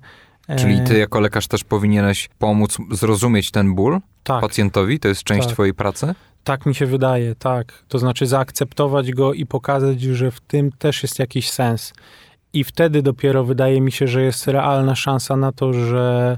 Czyli 0.57 0.73
E, 0.73 0.83
ty 0.83 0.97
jako 0.97 1.19
lekarz 1.19 1.47
też 1.47 1.63
powinieneś 1.63 2.29
pomóc 2.39 2.77
zrozumieć 2.91 3.51
ten 3.51 3.75
ból 3.75 3.99
tak, 4.23 4.41
pacjentowi? 4.41 4.99
To 4.99 5.07
jest 5.07 5.23
część 5.23 5.45
Tak. 5.45 5.53
twojej 5.53 5.73
pracy? 5.73 6.15
tak 6.45 6.65
mi 6.65 6.75
się 6.75 6.85
wydaje, 6.85 7.35
tak. 7.35 7.83
To 7.87 7.99
znaczy 7.99 8.27
zaakceptować 8.27 9.11
go 9.11 9.33
i 9.33 9.45
pokazać, 9.45 10.01
że 10.01 10.31
w 10.31 10.39
tym 10.39 10.71
też 10.71 11.03
jest 11.03 11.19
jakiś 11.19 11.49
sens. 11.49 11.93
I 12.53 12.63
wtedy 12.63 13.01
dopiero 13.01 13.43
wydaje 13.43 13.81
mi 13.81 13.91
się, 13.91 14.07
że 14.07 14.21
jest 14.21 14.47
realna 14.47 14.95
szansa 14.95 15.35
na 15.35 15.51
to, 15.51 15.73
że, 15.73 16.37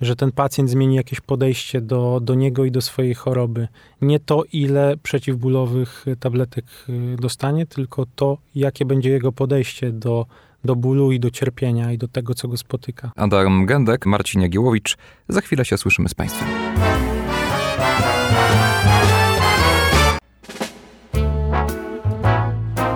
że 0.00 0.16
ten 0.16 0.32
pacjent 0.32 0.70
zmieni 0.70 0.96
jakieś 0.96 1.20
podejście 1.20 1.80
do, 1.80 2.20
do 2.22 2.34
niego 2.34 2.64
i 2.64 2.70
do 2.70 2.80
swojej 2.80 3.14
choroby. 3.14 3.68
Nie 4.00 4.20
to, 4.20 4.42
ile 4.52 4.96
przeciwbólowych 5.02 6.06
tabletek 6.20 6.64
y, 6.88 7.16
dostanie, 7.20 7.66
tylko 7.66 8.06
to, 8.16 8.38
jakie 8.54 8.84
będzie 8.84 9.10
jego 9.10 9.32
podejście 9.32 9.92
do, 9.92 10.26
do 10.66 10.76
bólu 10.76 11.12
i 11.12 11.20
do 11.20 11.30
cierpienia 11.30 11.92
i 11.92 11.98
do 11.98 12.08
tego, 12.08 12.34
co 12.34 12.48
go 12.48 12.56
spotyka. 12.56 13.10
Adam 13.16 13.66
Gędek, 13.66 14.06
Marcin 14.06 14.40
Jagiełowicz. 14.40 14.96
Za 15.28 15.40
chwilę 15.40 15.64
się 15.64 15.78
słyszymy 15.78 16.08
z 16.08 16.14
Państwem. 16.14 16.48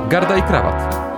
Garda 0.09 0.37
i 0.37 0.43
krawat. 0.43 1.11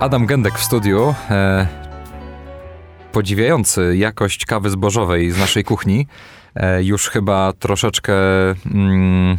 Adam 0.00 0.26
Gędek 0.26 0.58
w 0.58 0.64
studiu, 0.64 1.14
e, 1.30 1.66
podziwiający 3.12 3.96
jakość 3.96 4.46
kawy 4.46 4.70
zbożowej 4.70 5.30
z 5.30 5.38
naszej 5.38 5.64
kuchni. 5.64 6.06
E, 6.54 6.82
już 6.82 7.08
chyba 7.08 7.52
troszeczkę 7.52 8.14
mm, 8.74 9.38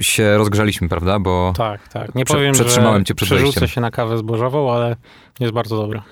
się 0.00 0.36
rozgrzaliśmy, 0.38 0.88
prawda? 0.88 1.18
Bo 1.18 1.52
Tak, 1.56 1.88
tak. 1.88 2.14
Nie 2.14 2.24
Prze- 2.24 2.34
powiem, 2.34 2.52
przetrzymałem 2.52 3.00
że 3.00 3.04
cię 3.04 3.14
przed 3.14 3.26
przerzucę 3.28 3.44
wejściem. 3.60 3.68
się 3.68 3.80
na 3.80 3.90
kawę 3.90 4.18
zbożową, 4.18 4.72
ale 4.72 4.96
jest 5.40 5.52
bardzo 5.52 5.76
dobra. 5.76 6.02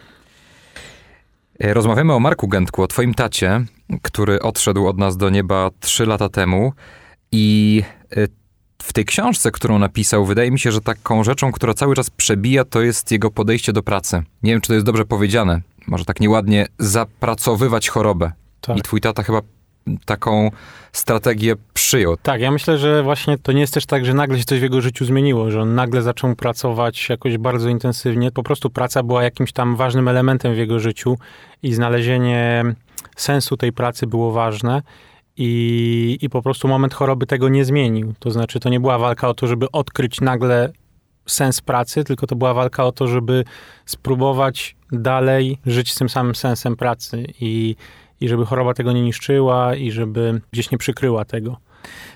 E, 1.60 1.74
Rozmawiamy 1.74 2.12
o 2.14 2.20
Marku 2.20 2.48
Gędku, 2.48 2.82
o 2.82 2.86
twoim 2.86 3.14
tacie, 3.14 3.64
który 4.02 4.42
odszedł 4.42 4.86
od 4.88 4.98
nas 4.98 5.16
do 5.16 5.30
nieba 5.30 5.70
trzy 5.80 6.06
lata 6.06 6.28
temu 6.28 6.72
i 7.32 7.82
e, 8.16 8.26
w 8.82 8.92
tej 8.92 9.04
książce, 9.04 9.50
którą 9.50 9.78
napisał, 9.78 10.24
wydaje 10.24 10.50
mi 10.50 10.58
się, 10.58 10.72
że 10.72 10.80
taką 10.80 11.24
rzeczą, 11.24 11.52
która 11.52 11.74
cały 11.74 11.94
czas 11.96 12.10
przebija, 12.10 12.64
to 12.64 12.80
jest 12.82 13.12
jego 13.12 13.30
podejście 13.30 13.72
do 13.72 13.82
pracy. 13.82 14.22
Nie 14.42 14.52
wiem, 14.52 14.60
czy 14.60 14.68
to 14.68 14.74
jest 14.74 14.86
dobrze 14.86 15.04
powiedziane, 15.04 15.60
może 15.86 16.04
tak 16.04 16.20
nieładnie, 16.20 16.66
zapracowywać 16.78 17.88
chorobę. 17.88 18.32
Tak. 18.60 18.76
I 18.78 18.82
twój 18.82 19.00
tata 19.00 19.22
chyba 19.22 19.40
taką 20.04 20.50
strategię 20.92 21.54
przyjął. 21.74 22.16
Tak, 22.22 22.40
ja 22.40 22.50
myślę, 22.50 22.78
że 22.78 23.02
właśnie 23.02 23.38
to 23.38 23.52
nie 23.52 23.60
jest 23.60 23.74
też 23.74 23.86
tak, 23.86 24.04
że 24.04 24.14
nagle 24.14 24.38
się 24.38 24.44
coś 24.44 24.60
w 24.60 24.62
jego 24.62 24.80
życiu 24.80 25.04
zmieniło, 25.04 25.50
że 25.50 25.60
on 25.60 25.74
nagle 25.74 26.02
zaczął 26.02 26.36
pracować 26.36 27.08
jakoś 27.08 27.38
bardzo 27.38 27.68
intensywnie. 27.68 28.30
Po 28.30 28.42
prostu 28.42 28.70
praca 28.70 29.02
była 29.02 29.22
jakimś 29.22 29.52
tam 29.52 29.76
ważnym 29.76 30.08
elementem 30.08 30.54
w 30.54 30.58
jego 30.58 30.80
życiu 30.80 31.18
i 31.62 31.74
znalezienie 31.74 32.64
sensu 33.16 33.56
tej 33.56 33.72
pracy 33.72 34.06
było 34.06 34.32
ważne. 34.32 34.82
I, 35.36 36.18
I 36.20 36.30
po 36.30 36.42
prostu 36.42 36.68
moment 36.68 36.94
choroby 36.94 37.26
tego 37.26 37.48
nie 37.48 37.64
zmienił. 37.64 38.14
To 38.18 38.30
znaczy, 38.30 38.60
to 38.60 38.68
nie 38.68 38.80
była 38.80 38.98
walka 38.98 39.28
o 39.28 39.34
to, 39.34 39.46
żeby 39.46 39.70
odkryć 39.70 40.20
nagle 40.20 40.72
sens 41.26 41.60
pracy, 41.60 42.04
tylko 42.04 42.26
to 42.26 42.36
była 42.36 42.54
walka 42.54 42.84
o 42.84 42.92
to, 42.92 43.06
żeby 43.06 43.44
spróbować 43.86 44.76
dalej 44.92 45.58
żyć 45.66 45.92
z 45.92 45.96
tym 45.98 46.08
samym 46.08 46.34
sensem 46.34 46.76
pracy 46.76 47.24
i, 47.40 47.76
i 48.20 48.28
żeby 48.28 48.46
choroba 48.46 48.74
tego 48.74 48.92
nie 48.92 49.02
niszczyła 49.02 49.74
i 49.74 49.90
żeby 49.90 50.40
gdzieś 50.52 50.70
nie 50.70 50.78
przykryła 50.78 51.24
tego. 51.24 51.56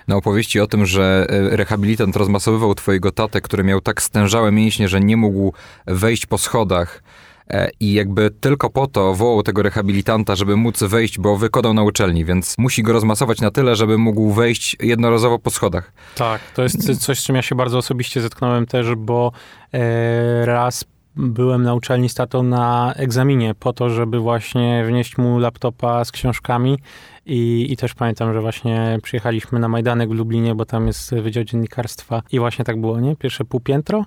Na 0.08 0.16
opowieści 0.16 0.60
o 0.60 0.66
tym, 0.66 0.86
że 0.86 1.26
e, 1.28 1.56
rehabilitant 1.56 2.16
rozmasowywał 2.16 2.74
twojego 2.74 3.12
tatę, 3.12 3.40
który 3.40 3.64
miał 3.64 3.80
tak 3.80 4.02
stężałe 4.02 4.52
mięśnie, 4.52 4.88
że 4.88 5.00
nie 5.00 5.16
mógł 5.16 5.52
wejść 5.86 6.26
po 6.26 6.38
schodach 6.38 7.02
e, 7.48 7.70
i 7.80 7.92
jakby 7.92 8.30
tylko 8.30 8.70
po 8.70 8.86
to 8.86 9.14
wołał 9.14 9.42
tego 9.42 9.62
rehabilitanta, 9.62 10.36
żeby 10.36 10.56
móc 10.56 10.82
wejść, 10.82 11.18
bo 11.18 11.36
wykładał 11.36 11.74
na 11.74 11.82
uczelni, 11.82 12.24
więc 12.24 12.54
musi 12.58 12.82
go 12.82 12.92
rozmasować 12.92 13.40
na 13.40 13.50
tyle, 13.50 13.76
żeby 13.76 13.98
mógł 13.98 14.32
wejść 14.32 14.76
jednorazowo 14.80 15.38
po 15.38 15.50
schodach. 15.50 15.92
Tak, 16.14 16.40
to 16.54 16.62
jest 16.62 17.00
coś, 17.00 17.20
z 17.20 17.24
czym 17.24 17.36
ja 17.36 17.42
się 17.42 17.54
bardzo 17.54 17.78
osobiście 17.78 18.20
zetknąłem 18.20 18.66
też, 18.66 18.94
bo 18.94 19.32
e, 19.72 20.46
raz 20.46 20.84
byłem 21.16 21.62
na 21.62 21.74
uczelni 21.74 22.08
z 22.08 22.14
tatą 22.14 22.42
na 22.42 22.94
egzaminie 22.96 23.54
po 23.54 23.72
to, 23.72 23.90
żeby 23.90 24.18
właśnie 24.18 24.84
wnieść 24.86 25.18
mu 25.18 25.38
laptopa 25.38 26.04
z 26.04 26.12
książkami 26.12 26.78
i, 27.26 27.66
i 27.70 27.76
też 27.76 27.94
pamiętam, 27.94 28.32
że 28.32 28.40
właśnie 28.40 28.98
przyjechaliśmy 29.02 29.58
na 29.58 29.68
Majdanek 29.68 30.08
w 30.08 30.12
Lublinie, 30.12 30.54
bo 30.54 30.64
tam 30.66 30.86
jest 30.86 31.14
Wydział 31.14 31.44
Dziennikarstwa 31.44 32.22
i 32.32 32.38
właśnie 32.38 32.64
tak 32.64 32.80
było, 32.80 33.00
nie? 33.00 33.16
Pierwsze 33.16 33.44
półpiętro, 33.44 34.04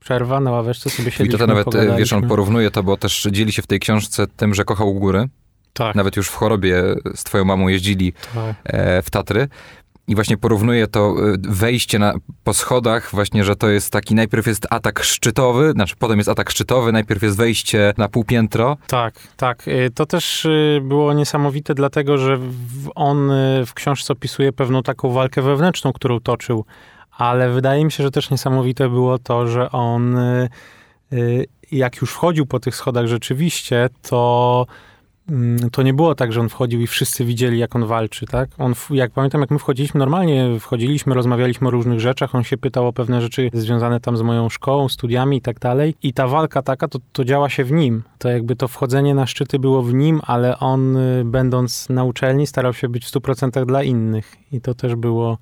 przerwa 0.00 0.40
na 0.40 0.50
ławeczce 0.50 0.90
sobie 0.90 1.08
I 1.08 1.12
siedliśmy, 1.12 1.38
to 1.38 1.46
nawet, 1.46 1.74
e, 1.74 1.96
wiesz, 1.96 2.12
on 2.12 2.28
porównuje 2.28 2.70
to, 2.70 2.82
bo 2.82 2.96
też 2.96 3.28
dzieli 3.30 3.52
się 3.52 3.62
w 3.62 3.66
tej 3.66 3.80
książce 3.80 4.26
tym, 4.26 4.54
że 4.54 4.64
kochał 4.64 4.94
góry. 4.94 5.28
Tak, 5.72 5.94
Nawet 5.94 6.16
już 6.16 6.28
w 6.28 6.34
chorobie 6.34 6.82
z 7.14 7.24
twoją 7.24 7.44
mamą 7.44 7.68
jeździli 7.68 8.12
tak. 8.34 8.56
e, 8.64 9.02
w 9.02 9.10
Tatry. 9.10 9.48
I 10.08 10.14
właśnie 10.14 10.36
porównuje 10.36 10.86
to 10.86 11.00
e, 11.08 11.36
wejście 11.48 11.98
na, 11.98 12.14
po 12.44 12.54
schodach, 12.54 13.10
właśnie, 13.10 13.44
że 13.44 13.56
to 13.56 13.68
jest 13.68 13.90
taki, 13.90 14.14
najpierw 14.14 14.46
jest 14.46 14.66
atak 14.70 15.02
szczytowy, 15.02 15.72
znaczy 15.72 15.94
potem 15.98 16.18
jest 16.18 16.28
atak 16.30 16.50
szczytowy, 16.50 16.92
najpierw 16.92 17.22
jest 17.22 17.36
wejście 17.36 17.94
na 17.96 18.08
półpiętro. 18.08 18.76
Tak, 18.86 19.14
tak. 19.36 19.68
Y, 19.68 19.90
To 19.94 20.06
też 20.06 20.44
y, 20.44 20.80
było 20.84 21.12
niesamowite, 21.12 21.74
dlatego 21.74 22.18
że 22.18 22.38
on 22.94 23.30
y, 23.30 23.66
w 23.66 23.74
książce 23.74 24.12
opisuje 24.12 24.52
pewną 24.52 24.82
taką 24.82 25.10
walkę 25.10 25.42
wewnętrzną, 25.42 25.92
którą 25.92 26.20
toczył, 26.20 26.64
ale 27.18 27.50
wydaje 27.50 27.84
mi 27.84 27.92
się, 27.92 28.02
że 28.02 28.10
też 28.10 28.30
niesamowite 28.30 28.88
było 28.88 29.18
to, 29.18 29.46
że 29.46 29.70
on 29.70 30.18
y, 30.18 30.48
y, 31.12 31.46
jak 31.72 31.96
już 32.00 32.12
wchodził 32.12 32.46
po 32.46 32.60
tych 32.60 32.76
schodach 32.76 33.06
rzeczywiście, 33.06 33.88
to 34.02 34.66
to 35.72 35.82
nie 35.82 35.94
było 35.94 36.14
tak, 36.14 36.32
że 36.32 36.40
on 36.40 36.48
wchodził 36.48 36.80
i 36.80 36.86
wszyscy 36.86 37.24
widzieli, 37.24 37.58
jak 37.58 37.76
on 37.76 37.86
walczy, 37.86 38.26
tak? 38.26 38.48
On, 38.58 38.74
jak 38.90 39.10
pamiętam, 39.10 39.40
jak 39.40 39.50
my 39.50 39.58
wchodziliśmy, 39.58 39.98
normalnie 39.98 40.60
wchodziliśmy, 40.60 41.14
rozmawialiśmy 41.14 41.68
o 41.68 41.70
różnych 41.70 42.00
rzeczach, 42.00 42.34
on 42.34 42.44
się 42.44 42.56
pytał 42.56 42.86
o 42.86 42.92
pewne 42.92 43.20
rzeczy 43.20 43.50
związane 43.52 44.00
tam 44.00 44.16
z 44.16 44.22
moją 44.22 44.48
szkołą, 44.48 44.88
studiami 44.88 45.36
i 45.36 45.40
tak 45.40 45.58
dalej. 45.58 45.94
I 46.02 46.12
ta 46.12 46.28
walka 46.28 46.62
taka, 46.62 46.88
to, 46.88 46.98
to 47.12 47.24
działa 47.24 47.48
się 47.48 47.64
w 47.64 47.72
nim. 47.72 48.02
To 48.18 48.28
jakby 48.28 48.56
to 48.56 48.68
wchodzenie 48.68 49.14
na 49.14 49.26
szczyty 49.26 49.58
było 49.58 49.82
w 49.82 49.94
nim, 49.94 50.20
ale 50.26 50.58
on, 50.58 50.96
y, 50.96 51.24
będąc 51.24 51.88
na 51.88 52.04
uczelni, 52.04 52.46
starał 52.46 52.72
się 52.72 52.88
być 52.88 53.04
w 53.04 53.12
100% 53.12 53.66
dla 53.66 53.82
innych. 53.82 54.36
I 54.52 54.60
to 54.60 54.74
też 54.74 54.94
było 54.94 55.38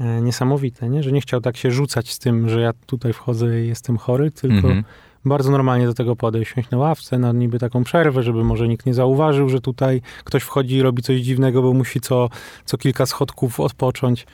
e, 0.00 0.22
niesamowite, 0.22 0.88
nie? 0.88 1.02
Że 1.02 1.12
nie 1.12 1.20
chciał 1.20 1.40
tak 1.40 1.56
się 1.56 1.70
rzucać 1.70 2.12
z 2.12 2.18
tym, 2.18 2.48
że 2.48 2.60
ja 2.60 2.72
tutaj 2.86 3.12
wchodzę 3.12 3.64
i 3.64 3.68
jestem 3.68 3.96
chory, 3.96 4.30
tylko 4.30 4.68
Mhm. 4.68 4.84
Bardzo 5.24 5.50
normalnie 5.50 5.86
do 5.86 5.94
tego 5.94 6.16
podejść, 6.16 6.54
siąść 6.54 6.70
na 6.70 6.78
ławce, 6.78 7.18
na 7.18 7.32
niby 7.32 7.58
taką 7.58 7.84
przerwę, 7.84 8.22
żeby 8.22 8.44
może 8.44 8.68
nikt 8.68 8.86
nie 8.86 8.94
zauważył, 8.94 9.48
że 9.48 9.60
tutaj 9.60 10.02
ktoś 10.24 10.42
wchodzi 10.42 10.76
i 10.76 10.82
robi 10.82 11.02
coś 11.02 11.20
dziwnego, 11.20 11.62
bo 11.62 11.72
musi 11.72 12.00
co, 12.00 12.28
co 12.64 12.78
kilka 12.78 13.06
schodków 13.06 13.60
odpocząć, 13.60 14.26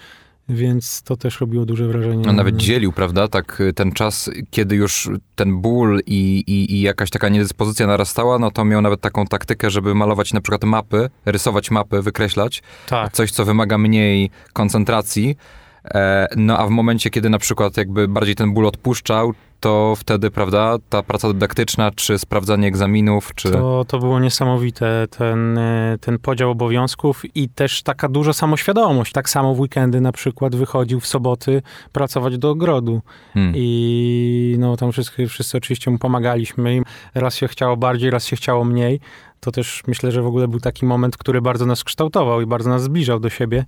więc 0.49 1.02
to 1.02 1.16
też 1.16 1.40
robiło 1.40 1.66
duże 1.66 1.88
wrażenie. 1.88 2.16
On 2.16 2.26
na 2.26 2.32
nawet 2.32 2.56
dzielił, 2.56 2.92
prawda, 2.92 3.28
tak 3.28 3.61
y, 3.61 3.73
ten 3.73 3.92
czas, 3.92 4.30
kiedy 4.50 4.76
już 4.76 5.11
ten 5.35 5.61
ból 5.61 6.00
i, 6.06 6.44
i, 6.47 6.75
i 6.75 6.80
jakaś 6.80 7.11
taka 7.11 7.28
niedyspozycja 7.28 7.87
narastała, 7.87 8.38
no 8.38 8.50
to 8.50 8.64
miał 8.64 8.82
nawet 8.82 9.00
taką 9.00 9.26
taktykę, 9.26 9.70
żeby 9.70 9.94
malować 9.94 10.32
na 10.32 10.40
przykład 10.40 10.64
mapy, 10.64 11.11
rysować 11.26 11.70
mapy, 11.70 12.02
wykreślać, 12.02 12.62
Tak, 12.88 13.12
coś, 13.12 13.30
co 13.30 13.44
wymaga 13.44 13.78
mniej 13.78 14.30
koncentracji. 14.52 15.37
E, 15.84 16.28
no 16.37 16.58
a 16.58 16.66
w 16.66 16.70
momencie, 16.70 17.10
kiedy 17.10 17.30
na 17.30 17.38
przykład 17.38 17.76
jakby 17.76 18.08
bardziej 18.08 18.34
ten 18.34 18.54
ból 18.54 18.66
odpuszczał, 18.66 19.34
to 19.60 19.94
wtedy, 19.96 20.30
prawda, 20.30 20.76
ta 20.88 21.02
praca 21.02 21.28
dydaktyczna, 21.28 21.90
czy 21.90 22.18
sprawdzanie 22.18 22.68
egzaminów, 22.68 23.34
czy... 23.34 23.50
to, 23.50 23.84
to 23.88 23.99
było 23.99 24.20
niesamowite, 24.20 25.06
ten, 25.10 25.58
e, 25.58 25.96
ten 26.00 26.18
podział 26.18 26.50
obowiązków 26.50 27.37
i 27.37 27.49
też 27.49 27.82
taka 27.82 28.08
duża 28.08 28.32
samoświadomość. 28.32 29.12
Tak 29.12 29.30
samo 29.30 29.54
w 29.54 29.60
weekendy 29.60 30.00
na 30.00 30.12
przykład 30.12 30.56
wychodził 30.56 31.00
w 31.00 31.06
soboty 31.06 31.62
pracować 31.92 32.38
do 32.38 32.50
ogrodu. 32.50 33.02
Hmm. 33.34 33.52
I 33.56 34.56
no 34.58 34.76
tam 34.76 34.92
wszyscy, 34.92 35.26
wszyscy 35.26 35.58
oczywiście 35.58 35.90
mu 35.90 35.99
pomagaliśmy. 35.99 36.76
I 36.76 36.82
Raz 37.14 37.37
się 37.37 37.49
chciało 37.49 37.76
bardziej, 37.76 38.10
raz 38.10 38.26
się 38.26 38.37
chciało 38.37 38.64
mniej. 38.64 39.00
To 39.40 39.52
też 39.52 39.82
myślę, 39.87 40.12
że 40.12 40.22
w 40.22 40.26
ogóle 40.26 40.49
był 40.49 40.60
taki 40.60 40.87
moment, 40.87 41.16
który 41.16 41.40
bardzo 41.40 41.66
nas 41.66 41.84
kształtował 41.84 42.40
i 42.40 42.46
bardzo 42.46 42.70
nas 42.70 42.82
zbliżał 42.82 43.20
do 43.20 43.30
siebie. 43.30 43.64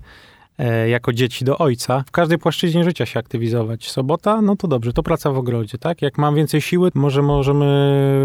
E, 0.59 0.89
jako 0.89 1.13
dzieci 1.13 1.45
do 1.45 1.59
ojca, 1.59 2.05
w 2.07 2.11
każdej 2.11 2.39
płaszczyźnie 2.39 2.85
życia 2.85 3.07
się 3.07 3.21
aktywizować. 3.21 3.91
Sobota, 3.91 4.43
no 4.43 4.57
to 4.57 4.69
dobrze, 4.69 4.93
to 4.93 5.03
praca 5.03 5.31
w 5.33 5.39
ogrodzie, 5.39 5.79
tak? 5.79 6.03
Jak 6.03 6.19
mam 6.19 6.35
więcej 6.35 6.61
siły, 6.61 6.91
może 6.95 7.23
możemy 7.23 7.67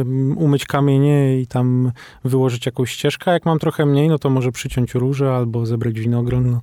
mm, 0.01 0.37
umyć 0.37 0.65
kamienie 0.65 1.41
i 1.41 1.47
tam 1.47 1.91
wyłożyć 2.23 2.65
jakąś 2.65 2.91
ścieżkę, 2.91 3.31
jak 3.31 3.45
mam 3.45 3.59
trochę 3.59 3.85
mniej, 3.85 4.09
no 4.09 4.19
to 4.19 4.29
może 4.29 4.51
przyciąć 4.51 4.93
róże 4.93 5.35
albo 5.35 5.65
zebrać 5.65 5.99
winogron, 5.99 6.51
no 6.51 6.61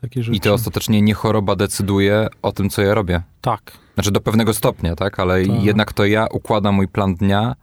takie 0.00 0.22
rzeczy. 0.22 0.36
I 0.36 0.40
to 0.40 0.54
ostatecznie 0.54 1.02
nie 1.02 1.14
choroba 1.14 1.56
decyduje 1.56 2.28
o 2.42 2.52
tym, 2.52 2.70
co 2.70 2.82
ja 2.82 2.94
robię. 2.94 3.22
Tak, 3.40 3.72
Znaczy 3.94 4.10
do 4.10 4.20
pewnego 4.20 4.54
stopnia, 4.54 4.96
tak? 4.96 5.20
Ale 5.20 5.46
Tak. 5.46 5.62
jednak 5.64 5.92
to 5.92 6.04
ja 6.04 6.26
układam 6.32 6.74
mój 6.74 6.88
plan 6.88 7.14
dnia 7.14 7.54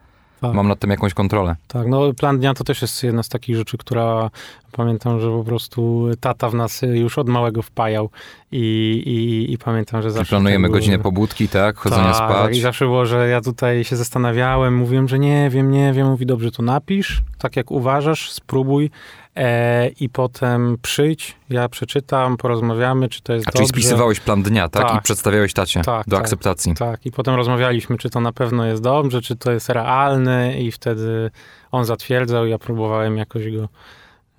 Tak. 0.42 0.54
mam 0.54 0.68
nad 0.68 0.80
tym 0.80 0.90
jakąś 0.90 1.14
kontrolę. 1.14 1.56
Tak, 1.68 1.88
no 1.88 2.14
plan 2.14 2.40
dnia 2.40 2.54
to 2.54 2.64
też 2.64 2.82
jest 2.82 3.04
jedna 3.04 3.24
z 3.24 3.30
takich 3.30 3.56
rzeczy, 3.56 3.78
która 3.78 4.30
pamiętam, 4.72 5.20
że 5.20 5.30
po 5.30 5.44
prostu 5.44 6.08
tata 6.20 6.50
w 6.50 6.54
nas 6.54 6.82
już 6.94 7.18
od 7.18 7.30
małego 7.30 7.62
wpajał 7.62 8.10
i, 8.52 8.58
i, 9.06 9.54
i 9.54 9.58
pamiętam, 9.58 10.02
że 10.02 10.08
Czyli 10.08 10.18
zawsze... 10.18 10.30
planujemy 10.30 10.64
tak 10.64 10.72
było, 10.72 10.80
godzinę 10.80 11.00
pobudki, 11.00 11.48
tak? 11.48 11.78
Chodzenia 11.78 12.14
tak, 12.14 12.16
spać. 12.16 12.58
I 12.58 12.62
zawsze 12.62 12.86
było, 12.86 13.06
że 13.06 13.28
ja 13.28 13.42
tutaj 13.42 13.84
się 13.84 13.96
zastanawiałem, 13.96 14.76
mówiłem, 14.76 15.08
że 15.08 15.20
nie 15.20 15.50
wiem, 15.50 15.72
nie 15.72 15.94
wiem. 15.94 16.08
Mówi, 16.08 16.26
dobrze, 16.26 16.52
to 16.52 16.64
napisz, 16.64 17.22
tak 17.38 17.56
jak 17.56 17.72
uważasz, 17.72 18.32
spróbuj 18.32 18.90
e, 19.36 19.88
i 19.88 20.10
potem 20.10 20.78
przyjdź, 20.82 21.36
ja 21.50 21.70
przeczytam, 21.70 22.38
porozmawiamy, 22.38 23.10
czy 23.10 23.22
to 23.22 23.34
jest 23.34 23.48
A 23.48 23.52
czyli 23.52 23.68
dobrze. 23.68 23.82
spisywałeś 23.82 24.20
plan 24.20 24.44
dnia, 24.44 24.70
tak? 24.70 24.88
Tak. 24.88 25.00
I 25.00 25.02
przedstawiałeś 25.02 25.54
tacie 25.54 25.82
Tak, 25.82 26.08
do 26.08 26.16
tak. 26.16 26.26
akceptacji. 26.26 26.74
Tak, 26.76 27.06
i 27.06 27.12
potem 27.12 27.36
rozmawialiśmy, 27.36 27.98
czy 27.98 28.10
to 28.10 28.22
na 28.22 28.32
pewno 28.32 28.66
jest 28.66 28.84
dobrze, 28.84 29.22
czy 29.22 29.36
to 29.36 29.52
jest 29.52 29.70
realne 29.70 30.62
i 30.62 30.72
wtedy 30.72 31.32
on 31.72 31.86
zatwierdzał, 31.86 32.48
ja 32.48 32.58
próbowałem 32.58 33.18
jakoś 33.18 33.52
go 33.52 33.68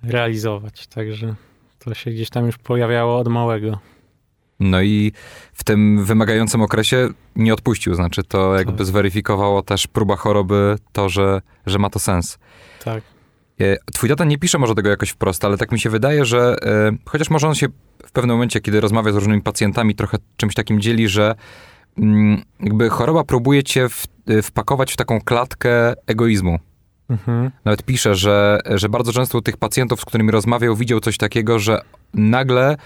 realizować, 0.03 0.87
także 0.87 1.35
to 1.79 1.93
się 1.93 2.11
gdzieś 2.11 2.29
tam 2.29 2.45
już 2.45 2.57
pojawiało 2.57 3.17
od 3.17 3.27
małego. 3.27 3.79
No 4.59 4.81
i 4.81 5.11
w 5.53 5.63
tym 5.63 6.05
wymagającym 6.05 6.61
okresie 6.61 7.09
nie 7.35 7.53
odpuścił, 7.53 7.93
znaczy 7.95 8.23
to 8.23 8.55
jakby 8.55 8.77
Tak. 8.77 8.85
zweryfikowało 8.85 9.61
też 9.61 9.87
próba 9.87 10.15
choroby 10.15 10.75
to, 10.91 11.09
że, 11.09 11.41
że 11.65 11.79
ma 11.79 11.89
to 11.89 11.99
sens. 11.99 12.37
Tak, 12.83 13.03
E, 13.61 13.77
Twój 13.93 14.09
tata 14.09 14.25
nie 14.25 14.37
pisze 14.37 14.57
może 14.57 14.75
tego 14.75 14.89
jakoś 14.89 15.09
wprost, 15.09 15.45
ale 15.45 15.57
tak 15.57 15.71
mi 15.71 15.79
się 15.79 15.89
wydaje, 15.89 16.25
że 16.25 16.55
e, 16.61 16.91
chociaż 17.05 17.29
może 17.29 17.47
on 17.47 17.55
się 17.55 17.67
w 18.05 18.11
pewnym 18.11 18.35
momencie, 18.35 18.61
kiedy 18.61 18.81
rozmawia 18.81 19.11
z 19.11 19.15
różnymi 19.15 19.41
pacjentami, 19.41 19.95
trochę 19.95 20.17
czymś 20.37 20.53
takim 20.53 20.81
dzieli, 20.81 21.07
że 21.07 21.35
mm, 21.97 22.41
jakby 22.59 22.89
choroba 22.89 23.23
próbuje 23.23 23.63
cię 23.63 23.89
w, 23.89 24.05
e, 24.27 24.41
wpakować 24.41 24.93
w 24.93 24.97
taką 24.97 25.21
klatkę 25.21 25.93
egoizmu. 26.07 26.59
Mhm. 27.09 27.51
Nawet 27.65 27.83
pisze, 27.83 28.15
że, 28.15 28.59
że 28.65 28.89
bardzo 28.89 29.13
często 29.13 29.37
u 29.37 29.41
tych 29.41 29.57
pacjentów, 29.57 30.01
z 30.01 30.05
którymi 30.05 30.31
rozmawiał, 30.31 30.75
widział 30.75 30.99
coś 30.99 31.17
takiego, 31.17 31.59
że 31.59 31.81
nagle 32.13 32.77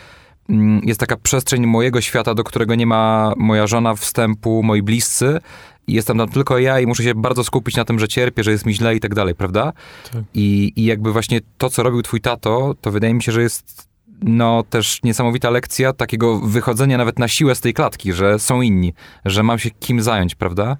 mm, 0.50 0.82
jest 0.84 1.00
taka 1.00 1.18
przestrzeń 1.18 1.66
mojego 1.66 2.02
świata, 2.02 2.34
do 2.34 2.44
którego 2.44 2.76
nie 2.76 2.88
ma 2.88 3.34
moja 3.38 3.68
żona 3.68 3.96
wstępu, 3.96 4.64
moi 4.64 4.82
bliscy. 4.82 5.40
I 5.88 5.94
jestem 5.94 6.18
tam 6.18 6.30
tylko 6.30 6.60
ja 6.60 6.80
i 6.80 6.86
muszę 6.88 7.04
się 7.04 7.16
bardzo 7.16 7.44
skupić 7.44 7.76
na 7.76 7.86
tym, 7.86 8.00
że 8.00 8.08
cierpię, 8.08 8.44
że 8.44 8.52
jest 8.52 8.66
mi 8.66 8.74
źle 8.74 8.96
i 8.96 9.00
tak 9.00 9.16
dalej, 9.16 9.36
prawda? 9.36 9.74
Tak. 10.12 10.24
I, 10.34 10.74
I 10.76 10.86
jakby 10.86 11.12
właśnie 11.14 11.40
to, 11.58 11.70
co 11.70 11.84
robił 11.84 12.02
twój 12.02 12.22
tato, 12.22 12.76
to 12.82 12.92
wydaje 12.92 13.14
mi 13.14 13.24
się, 13.24 13.32
że 13.32 13.42
jest 13.42 13.88
no 14.22 14.64
też 14.70 15.04
niesamowita 15.04 15.50
lekcja 15.50 15.94
takiego 15.94 16.40
wychodzenia 16.40 16.98
nawet 16.98 17.20
na 17.20 17.28
siłę 17.28 17.56
z 17.56 17.62
tej 17.62 17.74
klatki, 17.74 18.14
że 18.14 18.40
są 18.40 18.62
inni, 18.62 18.94
że 19.26 19.44
mam 19.44 19.60
się 19.60 19.70
kim 19.70 20.02
zająć, 20.02 20.36
prawda? 20.36 20.78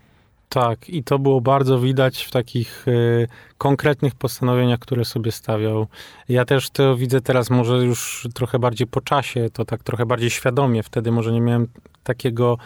Tak, 0.50 0.90
i 0.90 1.04
to 1.04 1.20
było 1.20 1.42
bardzo 1.42 1.80
widać 1.80 2.24
w 2.24 2.32
takich 2.32 2.88
y, 2.88 3.28
konkretnych 3.58 4.16
postanowieniach, 4.16 4.80
które 4.80 5.06
sobie 5.06 5.32
stawiał. 5.32 5.88
Ja 6.30 6.46
też 6.46 6.70
to 6.70 6.96
widzę 6.96 7.22
teraz 7.22 7.50
może 7.50 7.78
już 7.78 8.28
trochę 8.34 8.60
bardziej 8.60 8.88
po 8.88 9.02
czasie, 9.02 9.50
to 9.54 9.66
tak 9.66 9.84
trochę 9.84 10.06
bardziej 10.06 10.30
świadomie. 10.30 10.84
Wtedy 10.84 11.12
może 11.12 11.32
nie 11.32 11.42
miałem 11.42 11.68
takiego 12.04 12.58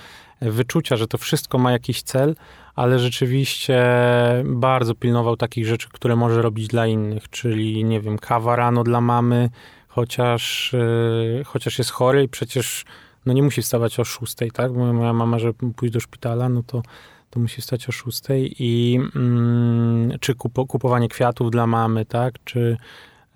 wyczucia, 0.42 0.98
że 0.98 1.08
to 1.08 1.18
wszystko 1.18 1.58
ma 1.58 1.72
jakiś 1.72 2.02
cel, 2.02 2.36
ale 2.76 3.00
rzeczywiście 3.00 3.84
bardzo 4.46 4.96
pilnował 4.96 5.38
takich 5.38 5.66
rzeczy, 5.66 5.90
które 5.92 6.16
może 6.16 6.42
robić 6.42 6.68
dla 6.68 6.88
innych, 6.88 7.30
czyli 7.30 7.84
nie 7.84 8.02
wiem, 8.02 8.18
kawa 8.18 8.56
rano 8.56 8.84
dla 8.84 9.02
mamy, 9.02 9.50
chociaż, 9.88 10.74
y, 10.74 11.44
chociaż 11.46 11.78
jest 11.78 11.92
chory 11.92 12.24
i 12.24 12.30
przecież 12.30 12.86
no 13.26 13.34
nie 13.34 13.44
musi 13.44 13.62
wstawać 13.62 14.00
o 14.00 14.06
szóstej, 14.06 14.52
tak? 14.52 14.74
Bo 14.74 14.94
moja 14.94 15.14
mama, 15.14 15.40
żeby 15.40 15.74
pójść 15.74 15.94
do 15.94 16.00
szpitala, 16.00 16.50
no 16.50 16.64
to 16.64 16.82
to 17.32 17.40
musi 17.40 17.62
wstać 17.62 17.90
o 17.90 17.92
6 17.92 18.22
i 18.60 19.00
mm, 19.16 20.20
czy 20.20 20.36
kupo, 20.36 20.66
kupowanie 20.66 21.10
kwiatów 21.10 21.52
dla 21.52 21.68
mamy, 21.68 22.06
tak, 22.06 22.34
czy 22.44 22.78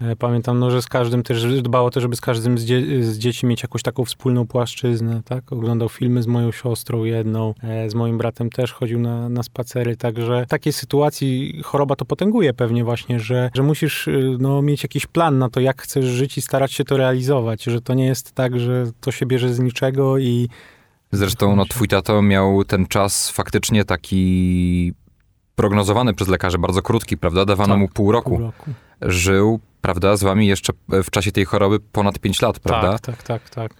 e, 0.02 0.16
pamiętam, 0.16 0.60
no, 0.60 0.72
że 0.72 0.82
z 0.82 0.88
każdym 0.88 1.24
też 1.24 1.62
dbało 1.62 1.90
też, 1.90 2.02
żeby 2.02 2.16
z 2.16 2.22
każdym 2.22 2.58
z, 2.58 2.66
dzie, 2.66 3.04
z 3.04 3.18
dzieci 3.18 3.46
mieć 3.46 3.64
jakąś 3.64 3.84
taką 3.84 4.06
wspólną 4.06 4.48
płaszczyznę, 4.48 5.22
tak, 5.26 5.54
oglądał 5.54 5.90
filmy 5.90 6.24
z 6.24 6.28
moją 6.28 6.52
siostrą 6.52 7.04
jedną, 7.04 7.54
e, 7.64 7.90
z 7.90 7.96
moim 7.96 8.18
bratem 8.18 8.50
też 8.50 8.74
chodził 8.74 9.00
na, 9.00 9.30
na 9.30 9.44
spacery, 9.44 9.98
także 9.98 10.46
w 10.46 10.50
takiej 10.50 10.74
sytuacji 10.74 11.62
choroba 11.64 11.96
to 11.96 12.06
potęguje 12.06 12.54
pewnie 12.54 12.84
właśnie, 12.84 13.20
że, 13.20 13.50
że 13.54 13.64
musisz 13.64 14.08
y, 14.08 14.38
no, 14.40 14.62
mieć 14.62 14.84
jakiś 14.84 15.06
plan 15.06 15.38
na 15.38 15.50
to, 15.50 15.60
jak 15.60 15.82
chcesz 15.82 16.06
żyć 16.06 16.38
i 16.38 16.42
starać 16.42 16.72
się 16.72 16.84
to 16.84 16.98
realizować, 16.98 17.64
że 17.64 17.82
to 17.82 17.94
nie 17.94 18.06
jest 18.06 18.32
tak, 18.32 18.60
że 18.60 18.92
to 19.02 19.12
się 19.12 19.26
bierze 19.26 19.54
z 19.54 19.60
niczego 19.60 20.18
i 20.18 20.50
Zresztą 21.16 21.56
no, 21.56 21.66
twój 21.66 21.88
tato 21.88 22.22
miał 22.22 22.64
ten 22.64 22.88
czas 22.88 23.30
faktycznie 23.30 23.86
taki 23.86 24.94
prognozowany 25.56 26.14
przez 26.14 26.28
lekarzy, 26.28 26.58
bardzo 26.58 26.82
krótki, 26.82 27.18
prawda? 27.18 27.46
Dawano 27.46 27.74
Tak, 27.74 27.80
mu 27.80 27.88
pół 27.88 28.12
roku. 28.12 28.30
pół 28.30 28.40
roku. 28.40 28.72
Żył, 29.02 29.60
prawda, 29.82 30.18
z 30.18 30.24
wami 30.24 30.48
jeszcze 30.48 30.74
w 30.90 31.10
czasie 31.10 31.32
tej 31.32 31.46
choroby 31.46 31.80
ponad 31.80 32.20
5 32.20 32.42
lat, 32.42 32.60
prawda? 32.60 32.92
Tak, 33.00 33.02
tak, 33.02 33.24
tak, 33.24 33.50
tak. 33.50 33.74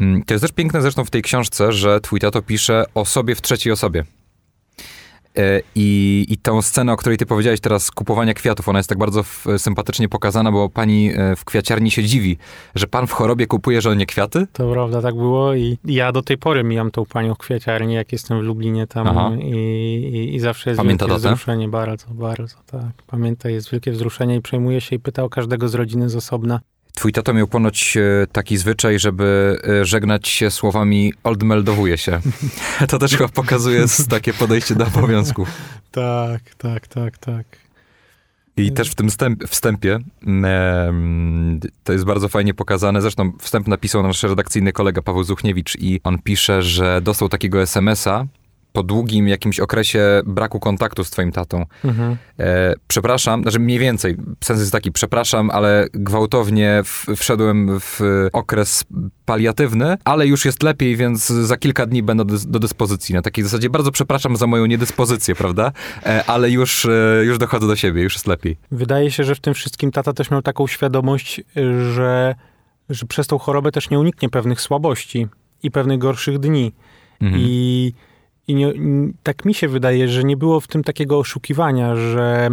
Mm, 0.00 0.22
To 0.24 0.34
jest 0.34 0.42
też 0.42 0.52
piękne 0.52 0.82
zresztą 0.82 1.04
w 1.04 1.10
tej 1.10 1.22
książce, 1.22 1.72
że 1.72 2.00
twój 2.00 2.20
tato 2.20 2.42
pisze 2.42 2.84
o 2.94 3.04
sobie 3.04 3.34
w 3.34 3.42
trzeciej 3.42 3.72
osobie. 3.72 4.04
E, 5.38 5.60
I, 5.74 6.26
I 6.28 6.36
tą 6.38 6.62
scenę, 6.62 6.92
o 6.92 6.96
której 6.96 7.18
ty 7.18 7.26
powiedziałeś 7.26 7.60
teraz, 7.60 7.90
kupowania 7.90 8.34
kwiatów, 8.34 8.68
ona 8.68 8.78
jest 8.78 8.88
tak 8.88 8.98
bardzo 8.98 9.20
f, 9.20 9.46
sympatycznie 9.58 10.08
pokazana, 10.08 10.52
bo 10.52 10.68
pani 10.68 11.10
e, 11.14 11.36
w 11.36 11.44
kwiaciarni 11.44 11.90
się 11.90 12.04
dziwi, 12.04 12.36
że 12.74 12.86
pan 12.86 13.06
w 13.06 13.12
chorobie 13.12 13.46
kupuje 13.46 13.80
żonie 13.80 14.06
kwiaty? 14.06 14.46
To 14.52 14.72
prawda, 14.72 15.02
tak 15.02 15.14
było 15.14 15.54
i 15.54 15.78
ja 15.84 16.12
do 16.12 16.22
tej 16.22 16.38
pory 16.38 16.64
mijam 16.64 16.90
tą 16.90 17.06
panią 17.06 17.34
w 17.34 17.38
kwieciarni, 17.38 17.94
jak 17.94 18.12
jestem 18.12 18.40
w 18.40 18.42
Lublinie 18.42 18.86
tam 18.86 19.40
i, 19.40 19.54
i, 20.14 20.34
i 20.34 20.40
zawsze 20.40 20.70
jest 20.70 20.78
Pamięta 20.78 21.06
wielkie 21.06 21.22
datę? 21.22 21.34
wzruszenie, 21.34 21.68
bardzo, 21.68 22.06
bardzo, 22.10 22.56
tak. 22.66 23.02
Pamięta, 23.06 23.48
jest 23.50 23.70
wielkie 23.70 23.92
wzruszenie 23.92 24.36
i 24.36 24.40
przejmuje 24.40 24.80
się 24.80 24.96
i 24.96 24.98
pyta 24.98 25.24
o 25.24 25.28
każdego 25.28 25.68
z 25.68 25.74
rodziny 25.74 26.08
z 26.08 26.16
osobna. 26.16 26.60
Twój 26.94 27.12
tato 27.12 27.34
miał 27.34 27.46
ponoć 27.46 27.96
e, 27.96 28.26
taki 28.32 28.56
zwyczaj, 28.56 28.98
żeby 28.98 29.58
e, 29.68 29.84
żegnać 29.84 30.28
się 30.28 30.50
słowami 30.50 31.12
odmeldowuje 31.24 31.98
się. 31.98 32.20
To 32.88 32.98
też 32.98 33.16
chyba 33.16 33.28
pokazuje 33.28 33.84
takie 34.10 34.32
podejście 34.32 34.74
do 34.74 34.86
obowiązków. 34.86 35.48
Tak, 35.92 36.54
tak, 36.54 36.88
tak, 36.88 37.18
tak. 37.18 37.46
I 38.56 38.72
też 38.72 38.90
w 38.90 38.94
tym 38.94 39.10
wstęp, 39.10 39.44
wstępie 39.44 39.98
to 41.84 41.92
jest 41.92 42.04
bardzo 42.04 42.28
fajnie 42.28 42.54
pokazane. 42.54 43.02
Zresztą 43.02 43.32
wstęp 43.38 43.68
napisał 43.68 44.02
nasz 44.02 44.22
redakcyjny 44.22 44.72
kolega 44.72 45.02
Paweł 45.02 45.24
Zuchniewicz 45.24 45.76
i 45.76 46.00
on 46.04 46.18
pisze, 46.18 46.62
że 46.62 47.00
dostał 47.02 47.28
takiego 47.28 47.62
SMS-a 47.62 48.26
po 48.72 48.82
długim 48.82 49.28
jakimś 49.28 49.60
okresie 49.60 50.22
braku 50.26 50.60
kontaktu 50.60 51.04
z 51.04 51.10
twoim 51.10 51.32
tatą. 51.32 51.66
Mhm. 51.84 52.16
E, 52.38 52.74
przepraszam, 52.88 53.42
znaczy 53.42 53.58
mniej 53.58 53.78
więcej, 53.78 54.16
sens 54.44 54.60
jest 54.60 54.72
taki, 54.72 54.92
przepraszam, 54.92 55.50
ale 55.50 55.86
gwałtownie 55.92 56.82
w, 56.84 57.06
wszedłem 57.16 57.80
w 57.80 58.00
okres 58.32 58.84
paliatywny, 59.24 59.96
ale 60.04 60.26
już 60.26 60.44
jest 60.44 60.62
lepiej, 60.62 60.96
więc 60.96 61.26
za 61.26 61.56
kilka 61.56 61.86
dni 61.86 62.02
będę 62.02 62.24
do, 62.24 62.34
do 62.46 62.58
dyspozycji. 62.58 63.14
Na 63.14 63.22
takiej 63.22 63.44
zasadzie 63.44 63.70
bardzo 63.70 63.90
przepraszam 63.90 64.36
za 64.36 64.46
moją 64.46 64.66
niedyspozycję, 64.66 65.34
prawda? 65.34 65.72
E, 66.06 66.24
ale 66.24 66.50
już, 66.50 66.84
e, 66.84 67.22
już 67.24 67.38
dochodzę 67.38 67.66
do 67.66 67.76
siebie, 67.76 68.02
już 68.02 68.14
jest 68.14 68.26
lepiej. 68.26 68.56
Wydaje 68.70 69.10
się, 69.10 69.24
że 69.24 69.34
w 69.34 69.40
tym 69.40 69.54
wszystkim 69.54 69.90
tata 69.90 70.12
też 70.12 70.30
miał 70.30 70.42
taką 70.42 70.66
świadomość, 70.66 71.40
że, 71.94 72.34
że 72.90 73.06
przez 73.06 73.26
tą 73.26 73.38
chorobę 73.38 73.72
też 73.72 73.90
nie 73.90 73.98
uniknie 73.98 74.28
pewnych 74.28 74.60
słabości 74.60 75.26
i 75.62 75.70
pewnych 75.70 75.98
gorszych 75.98 76.38
dni. 76.38 76.72
Mhm. 77.20 77.42
I, 77.46 77.92
i 78.48 78.54
nie, 78.54 78.72
tak 79.22 79.44
mi 79.44 79.54
się 79.54 79.68
wydaje, 79.68 80.08
że 80.08 80.24
nie 80.24 80.36
było 80.36 80.60
w 80.60 80.68
tym 80.68 80.84
takiego 80.84 81.18
oszukiwania, 81.18 81.96
że 81.96 82.50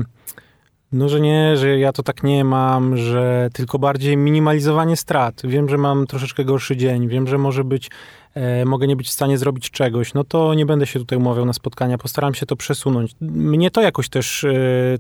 no, 0.92 1.10
że 1.10 1.20
nie, 1.20 1.58
że 1.58 1.80
ja 1.80 1.92
to 1.92 2.04
tak 2.04 2.24
nie 2.24 2.44
mam, 2.44 2.98
że 2.98 3.50
tylko 3.54 3.80
bardziej 3.80 4.18
minimalizowanie 4.18 4.98
strat. 4.98 5.42
Wiem, 5.44 5.70
że 5.70 5.78
mam 5.78 6.08
troszeczkę 6.08 6.46
gorszy 6.46 6.78
dzień, 6.78 7.08
wiem, 7.08 7.28
że 7.28 7.38
może 7.38 7.64
być, 7.64 7.90
e, 8.34 8.66
mogę 8.66 8.88
nie 8.88 8.96
być 8.96 9.08
w 9.08 9.12
stanie 9.12 9.38
zrobić 9.38 9.72
czegoś, 9.72 10.14
no 10.14 10.24
to 10.24 10.54
nie 10.54 10.66
będę 10.66 10.88
się 10.88 11.00
tutaj 11.00 11.18
umawiał 11.18 11.46
na 11.46 11.54
spotkania, 11.54 11.98
postaram 11.98 12.34
się 12.34 12.46
to 12.46 12.56
przesunąć. 12.56 13.12
Mnie 13.22 13.72
to 13.72 13.82
jakoś 13.82 14.10
też 14.10 14.44
e, 14.44 14.54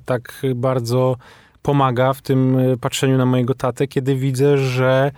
tak 0.06 0.42
bardzo 0.56 1.16
pomaga 1.62 2.14
w 2.14 2.22
tym 2.22 2.58
e, 2.58 2.78
patrzeniu 2.78 3.18
na 3.18 3.26
mojego 3.26 3.54
tatę, 3.54 3.88
kiedy 3.88 4.16
widzę, 4.16 4.58
że 4.58 5.12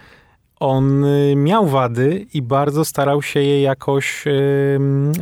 on 0.62 1.06
y, 1.06 1.36
miał 1.36 1.68
wady 1.68 2.26
i 2.34 2.42
bardzo 2.42 2.86
starał 2.86 3.22
się 3.22 3.40
je 3.40 3.62
jakoś 3.62 4.26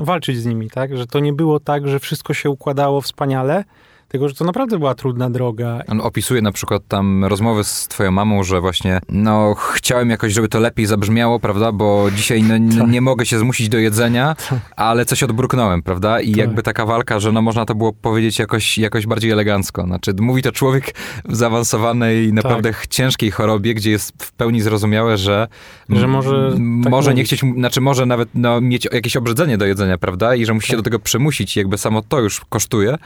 walczyć 0.01 0.37
z 0.37 0.45
nimi, 0.45 0.69
tak? 0.69 0.97
Że 0.97 1.07
to 1.07 1.19
nie 1.19 1.33
było 1.33 1.59
tak, 1.59 1.87
że 1.87 1.99
wszystko 1.99 2.33
się 2.33 2.49
układało 2.49 3.01
wspaniale, 3.01 3.63
Tylko, 4.09 4.29
że 4.29 4.35
to 4.35 4.45
naprawdę 4.45 4.79
była 4.79 4.95
trudna 4.95 5.29
droga. 5.29 5.81
On 5.87 6.01
opisuje 6.01 6.41
na 6.41 6.51
przykład 6.51 6.83
tam 6.87 7.25
rozmowy 7.25 7.63
z 7.63 7.87
twoją 7.87 8.11
mamą, 8.11 8.43
że 8.43 8.61
właśnie, 8.61 8.99
no, 9.09 9.55
chciałem 9.73 10.09
jakoś, 10.09 10.33
żeby 10.33 10.47
to 10.47 10.59
lepiej 10.59 10.85
zabrzmiało, 10.85 11.39
prawda, 11.39 11.71
bo 11.71 12.07
dzisiaj 12.15 12.43
no, 12.43 12.79
Tak. 12.79 12.89
nie 12.91 13.01
mogę 13.01 13.25
się 13.25 13.39
zmusić 13.39 13.69
do 13.69 13.77
jedzenia, 13.77 14.35
ale 14.75 15.05
coś 15.05 15.23
odbruknąłem, 15.23 15.81
prawda, 15.81 16.21
i 16.21 16.29
Tak. 16.29 16.37
jakby 16.37 16.63
taka 16.63 16.85
walka, 16.85 17.19
że 17.19 17.31
no, 17.31 17.41
można 17.41 17.65
to 17.65 17.75
było 17.75 17.93
powiedzieć 17.93 18.39
jakoś, 18.39 18.77
jakoś 18.77 19.07
bardziej 19.07 19.31
elegancko. 19.31 19.83
Znaczy, 19.83 20.13
mówi 20.19 20.41
to 20.41 20.51
człowiek 20.51 20.95
w 21.25 21.35
zaawansowanej, 21.35 22.33
naprawdę 22.33 22.71
ciężkiej 22.89 23.31
chorobie, 23.31 23.73
gdzie 23.73 23.91
jest 23.91 24.13
w 24.23 24.31
pełni 24.31 24.61
zrozumiałe, 24.61 25.17
że, 25.17 25.47
Że 25.89 26.07
może 26.07 26.51
tak 26.83 26.91
może 26.91 27.13
nie 27.13 27.23
chcieć, 27.23 27.41
znaczy 27.55 27.81
może 27.81 28.05
nawet 28.05 28.29
no, 28.33 28.61
mieć 28.61 28.87
jakieś 28.91 29.17
obrzydzenie 29.17 29.57
do 29.57 29.65
jedzenia, 29.65 29.97
prawda, 29.97 30.35
i 30.35 30.45
że 30.45 30.53
musi 30.53 30.67
się 30.67 30.73
Tak. 30.73 30.79
do 30.79 30.83
tego 30.83 30.99
przymusić, 30.99 31.55
i 31.55 31.59
jakby 31.59 31.77
samo 31.77 32.01
to 32.01 32.19
już 32.19 32.41
kosztuje, 32.49 32.97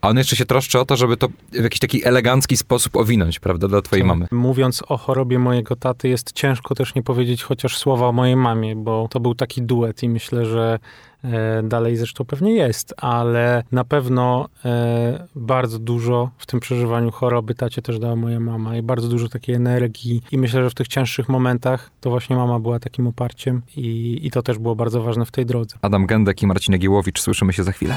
a 0.00 0.08
on 0.08 0.18
jeszcze 0.18 0.36
się 0.36 0.46
troszczy 0.52 0.80
o 0.80 0.84
to, 0.84 0.96
żeby 0.96 1.16
to 1.16 1.28
w 1.52 1.62
jakiś 1.62 1.80
taki 1.80 2.04
elegancki 2.04 2.56
sposób 2.56 2.96
owinąć, 2.96 3.40
prawda, 3.40 3.68
dla 3.68 3.82
twojej 3.82 4.02
Tak. 4.02 4.08
mamy. 4.08 4.26
Mówiąc 4.30 4.82
o 4.88 4.96
chorobie 4.96 5.38
mojego 5.38 5.76
taty, 5.76 6.08
jest 6.08 6.32
ciężko 6.32 6.74
też 6.74 6.94
nie 6.94 7.02
powiedzieć 7.02 7.42
chociaż 7.42 7.78
słowa 7.78 8.08
o 8.08 8.12
mojej 8.12 8.36
mamie, 8.36 8.76
bo 8.76 9.08
to 9.10 9.20
był 9.20 9.34
taki 9.34 9.62
duet 9.62 10.02
i 10.02 10.08
myślę, 10.08 10.46
że 10.46 10.78
e, 11.24 11.62
dalej 11.62 11.96
zresztą 11.96 12.24
pewnie 12.24 12.52
jest, 12.52 12.94
ale 12.96 13.64
na 13.72 13.84
pewno 13.84 14.48
e, 14.64 15.28
bardzo 15.34 15.78
dużo 15.78 16.30
w 16.38 16.46
tym 16.46 16.60
przeżywaniu 16.60 17.10
choroby 17.10 17.54
tacie 17.54 17.82
też 17.82 17.98
dała 17.98 18.16
moja 18.16 18.40
mama 18.40 18.76
i 18.76 18.82
bardzo 18.82 19.08
dużo 19.08 19.28
takiej 19.28 19.54
energii 19.54 20.22
i 20.32 20.38
myślę, 20.38 20.62
że 20.62 20.70
w 20.70 20.74
tych 20.74 20.88
cięższych 20.88 21.28
momentach 21.28 21.90
to 22.00 22.10
właśnie 22.10 22.36
mama 22.36 22.58
była 22.58 22.78
takim 22.78 23.06
oparciem 23.06 23.62
i, 23.76 24.18
i 24.22 24.30
to 24.30 24.42
też 24.42 24.58
było 24.58 24.76
bardzo 24.76 25.02
ważne 25.02 25.24
w 25.24 25.30
tej 25.30 25.46
drodze. 25.46 25.76
Adam 25.82 26.06
Gędek 26.06 26.42
i 26.42 26.46
Marcin 26.46 26.78
Giełowicz, 26.78 27.20
słyszymy 27.20 27.52
się 27.52 27.64
za 27.64 27.72
chwilę. 27.72 27.94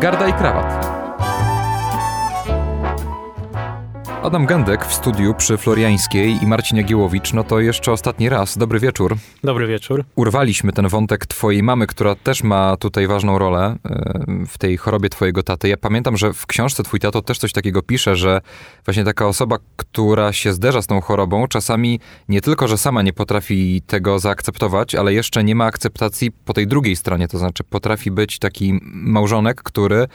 Garda 0.00 0.28
i 0.28 0.32
krawat. 0.32 0.97
Adam 4.22 4.46
Gędek 4.46 4.86
w 4.86 4.94
studiu 4.94 5.34
przy 5.34 5.56
Floriańskiej 5.56 6.42
i 6.42 6.46
Marcin 6.46 6.76
Jagiełowicz, 6.76 7.32
no 7.32 7.44
to 7.44 7.60
jeszcze 7.60 7.92
ostatni 7.92 8.28
raz. 8.28 8.58
Dobry 8.58 8.80
wieczór. 8.80 9.16
Dobry 9.44 9.66
wieczór. 9.66 10.04
Urwaliśmy 10.14 10.72
ten 10.72 10.88
wątek 10.88 11.26
twojej 11.26 11.62
mamy, 11.62 11.86
która 11.86 12.14
też 12.14 12.42
ma 12.42 12.76
tutaj 12.76 13.06
ważną 13.06 13.38
rolę 13.38 13.76
e, 13.84 14.46
w 14.46 14.58
tej 14.58 14.76
chorobie 14.76 15.08
twojego 15.08 15.42
taty. 15.42 15.68
Ja 15.68 15.76
pamiętam, 15.76 16.16
że 16.16 16.32
w 16.32 16.46
książce 16.46 16.82
twój 16.82 17.00
tato 17.00 17.22
też 17.22 17.38
coś 17.38 17.52
takiego 17.52 17.82
pisze, 17.82 18.16
że 18.16 18.40
właśnie 18.84 19.04
taka 19.04 19.26
osoba, 19.26 19.56
która 19.76 20.32
się 20.32 20.52
zderza 20.52 20.82
z 20.82 20.86
tą 20.86 21.00
chorobą, 21.00 21.46
czasami 21.48 22.00
nie 22.28 22.40
tylko, 22.40 22.68
że 22.68 22.78
sama 22.78 23.02
nie 23.02 23.12
potrafi 23.12 23.82
tego 23.86 24.18
zaakceptować, 24.18 24.94
ale 24.94 25.14
jeszcze 25.14 25.44
nie 25.44 25.54
ma 25.54 25.64
akceptacji 25.64 26.30
po 26.32 26.52
tej 26.54 26.66
drugiej 26.66 26.96
stronie, 26.96 27.28
to 27.28 27.38
znaczy 27.38 27.64
potrafi 27.64 28.10
być 28.10 28.38
taki 28.38 28.80
małżonek, 28.82 29.62
który 29.62 30.08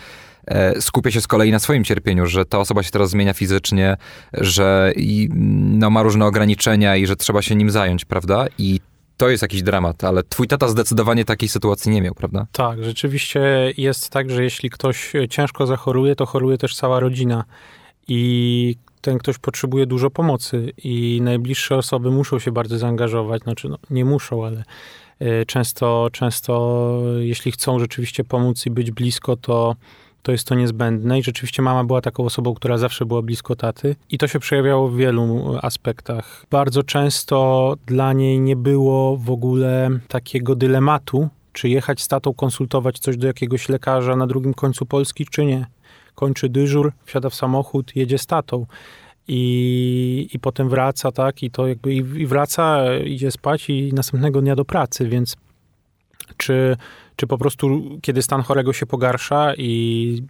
skupia 0.79 1.11
się 1.11 1.21
z 1.21 1.27
kolei 1.27 1.51
na 1.51 1.59
swoim 1.59 1.83
cierpieniu, 1.83 2.25
że 2.25 2.45
ta 2.45 2.59
osoba 2.59 2.83
się 2.83 2.91
teraz 2.91 3.09
zmienia 3.09 3.33
fizycznie, 3.33 3.97
że 4.33 4.93
i, 4.95 5.29
no, 5.79 5.89
ma 5.89 6.03
różne 6.03 6.25
ograniczenia 6.25 6.95
i 6.95 7.05
że 7.07 7.15
trzeba 7.15 7.41
się 7.41 7.55
nim 7.55 7.71
zająć, 7.71 8.05
prawda? 8.05 8.45
I 8.57 8.79
to 9.17 9.29
jest 9.29 9.41
jakiś 9.41 9.63
dramat, 9.63 10.03
ale 10.03 10.23
twój 10.23 10.47
tata 10.47 10.67
zdecydowanie 10.67 11.25
takiej 11.25 11.49
sytuacji 11.49 11.91
nie 11.91 12.01
miał, 12.01 12.13
prawda? 12.13 12.47
Tak, 12.51 12.83
rzeczywiście 12.83 13.41
jest 13.77 14.09
tak, 14.09 14.29
że 14.31 14.43
jeśli 14.43 14.69
ktoś 14.69 15.13
ciężko 15.29 15.67
zachoruje, 15.67 16.15
to 16.15 16.25
choruje 16.25 16.57
też 16.57 16.75
cała 16.75 16.99
rodzina 16.99 17.43
i 18.07 18.75
ten 19.01 19.17
ktoś 19.17 19.37
potrzebuje 19.37 19.85
dużo 19.85 20.09
pomocy 20.09 20.71
i 20.83 21.19
najbliższe 21.21 21.75
osoby 21.75 22.11
muszą 22.11 22.39
się 22.39 22.51
bardzo 22.51 22.77
zaangażować, 22.77 23.43
znaczy 23.43 23.69
no, 23.69 23.77
nie 23.89 24.05
muszą, 24.05 24.45
ale 24.45 24.63
y, 25.21 25.45
często, 25.45 26.07
często 26.11 27.01
jeśli 27.19 27.51
chcą 27.51 27.79
rzeczywiście 27.79 28.23
pomóc 28.23 28.65
i 28.65 28.71
być 28.71 28.91
blisko, 28.91 29.35
to 29.37 29.75
to 30.23 30.31
jest 30.31 30.47
to 30.47 30.55
niezbędne 30.55 31.19
i 31.19 31.23
rzeczywiście 31.23 31.61
mama 31.61 31.83
była 31.83 32.01
taką 32.01 32.25
osobą, 32.25 32.53
która 32.53 32.77
zawsze 32.77 33.05
była 33.05 33.21
blisko 33.21 33.55
taty 33.55 33.95
i 34.09 34.17
to 34.17 34.27
się 34.27 34.39
przejawiało 34.39 34.89
w 34.89 34.97
wielu 34.97 35.55
aspektach. 35.61 36.45
Bardzo 36.51 36.83
często 36.83 37.75
dla 37.85 38.13
niej 38.13 38.39
nie 38.39 38.55
było 38.55 39.17
w 39.17 39.31
ogóle 39.31 39.89
takiego 40.07 40.55
dylematu, 40.55 41.29
czy 41.53 41.69
jechać 41.69 42.01
z 42.01 42.07
tatą, 42.07 42.33
konsultować 42.33 42.99
coś 42.99 43.17
do 43.17 43.27
jakiegoś 43.27 43.69
lekarza 43.69 44.15
na 44.15 44.27
drugim 44.27 44.53
końcu 44.53 44.85
Polski, 44.85 45.25
czy 45.25 45.45
nie. 45.45 45.65
Kończy 46.15 46.49
dyżur, 46.49 46.91
wsiada 47.05 47.29
w 47.29 47.35
samochód, 47.35 47.95
jedzie 47.95 48.17
z 48.17 48.25
tatą. 48.25 48.65
I, 49.27 50.29
I 50.33 50.39
potem 50.39 50.69
wraca, 50.69 51.11
tak, 51.11 51.43
i 51.43 51.51
to 51.51 51.67
jakby 51.67 51.93
i, 51.93 52.25
wraca, 52.25 52.95
idzie 52.97 53.31
spać 53.31 53.69
i 53.69 53.93
następnego 53.93 54.41
dnia 54.41 54.55
do 54.55 54.65
pracy, 54.65 55.07
więc 55.07 55.35
czy, 56.37 56.77
czy 57.15 57.27
po 57.27 57.37
prostu 57.37 57.81
kiedy 58.01 58.21
stan 58.21 58.41
chorego 58.41 58.73
się 58.73 58.85
pogarsza 58.85 59.53
i 59.57 60.23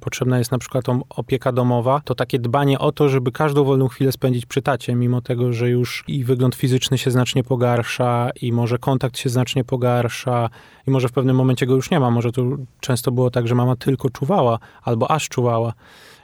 potrzebna 0.00 0.38
jest 0.38 0.52
na 0.52 0.58
przykład 0.58 0.84
opieka 1.08 1.52
domowa, 1.52 2.00
to 2.04 2.14
takie 2.14 2.38
dbanie 2.38 2.78
o 2.78 2.92
to, 2.92 3.08
żeby 3.08 3.32
każdą 3.32 3.64
wolną 3.64 3.88
chwilę 3.88 4.12
spędzić 4.12 4.46
przy 4.46 4.62
tacie, 4.62 4.94
mimo 4.94 5.20
tego, 5.20 5.52
że 5.52 5.70
już 5.70 6.04
i 6.08 6.24
wygląd 6.24 6.54
fizyczny 6.54 6.98
się 6.98 7.10
znacznie 7.10 7.44
pogarsza 7.44 8.30
i 8.42 8.52
może 8.52 8.78
kontakt 8.78 9.18
się 9.18 9.28
znacznie 9.28 9.64
pogarsza 9.64 10.50
i 10.86 10.90
może 10.90 11.08
w 11.08 11.12
pewnym 11.12 11.36
momencie 11.36 11.66
go 11.66 11.74
już 11.74 11.90
nie 11.90 12.00
ma. 12.00 12.10
Może 12.10 12.32
to 12.32 12.42
często 12.80 13.12
było 13.12 13.30
tak, 13.30 13.48
że 13.48 13.54
mama 13.54 13.76
tylko 13.76 14.10
czuwała 14.10 14.58
albo 14.82 15.10
aż 15.10 15.28
czuwała. 15.28 15.72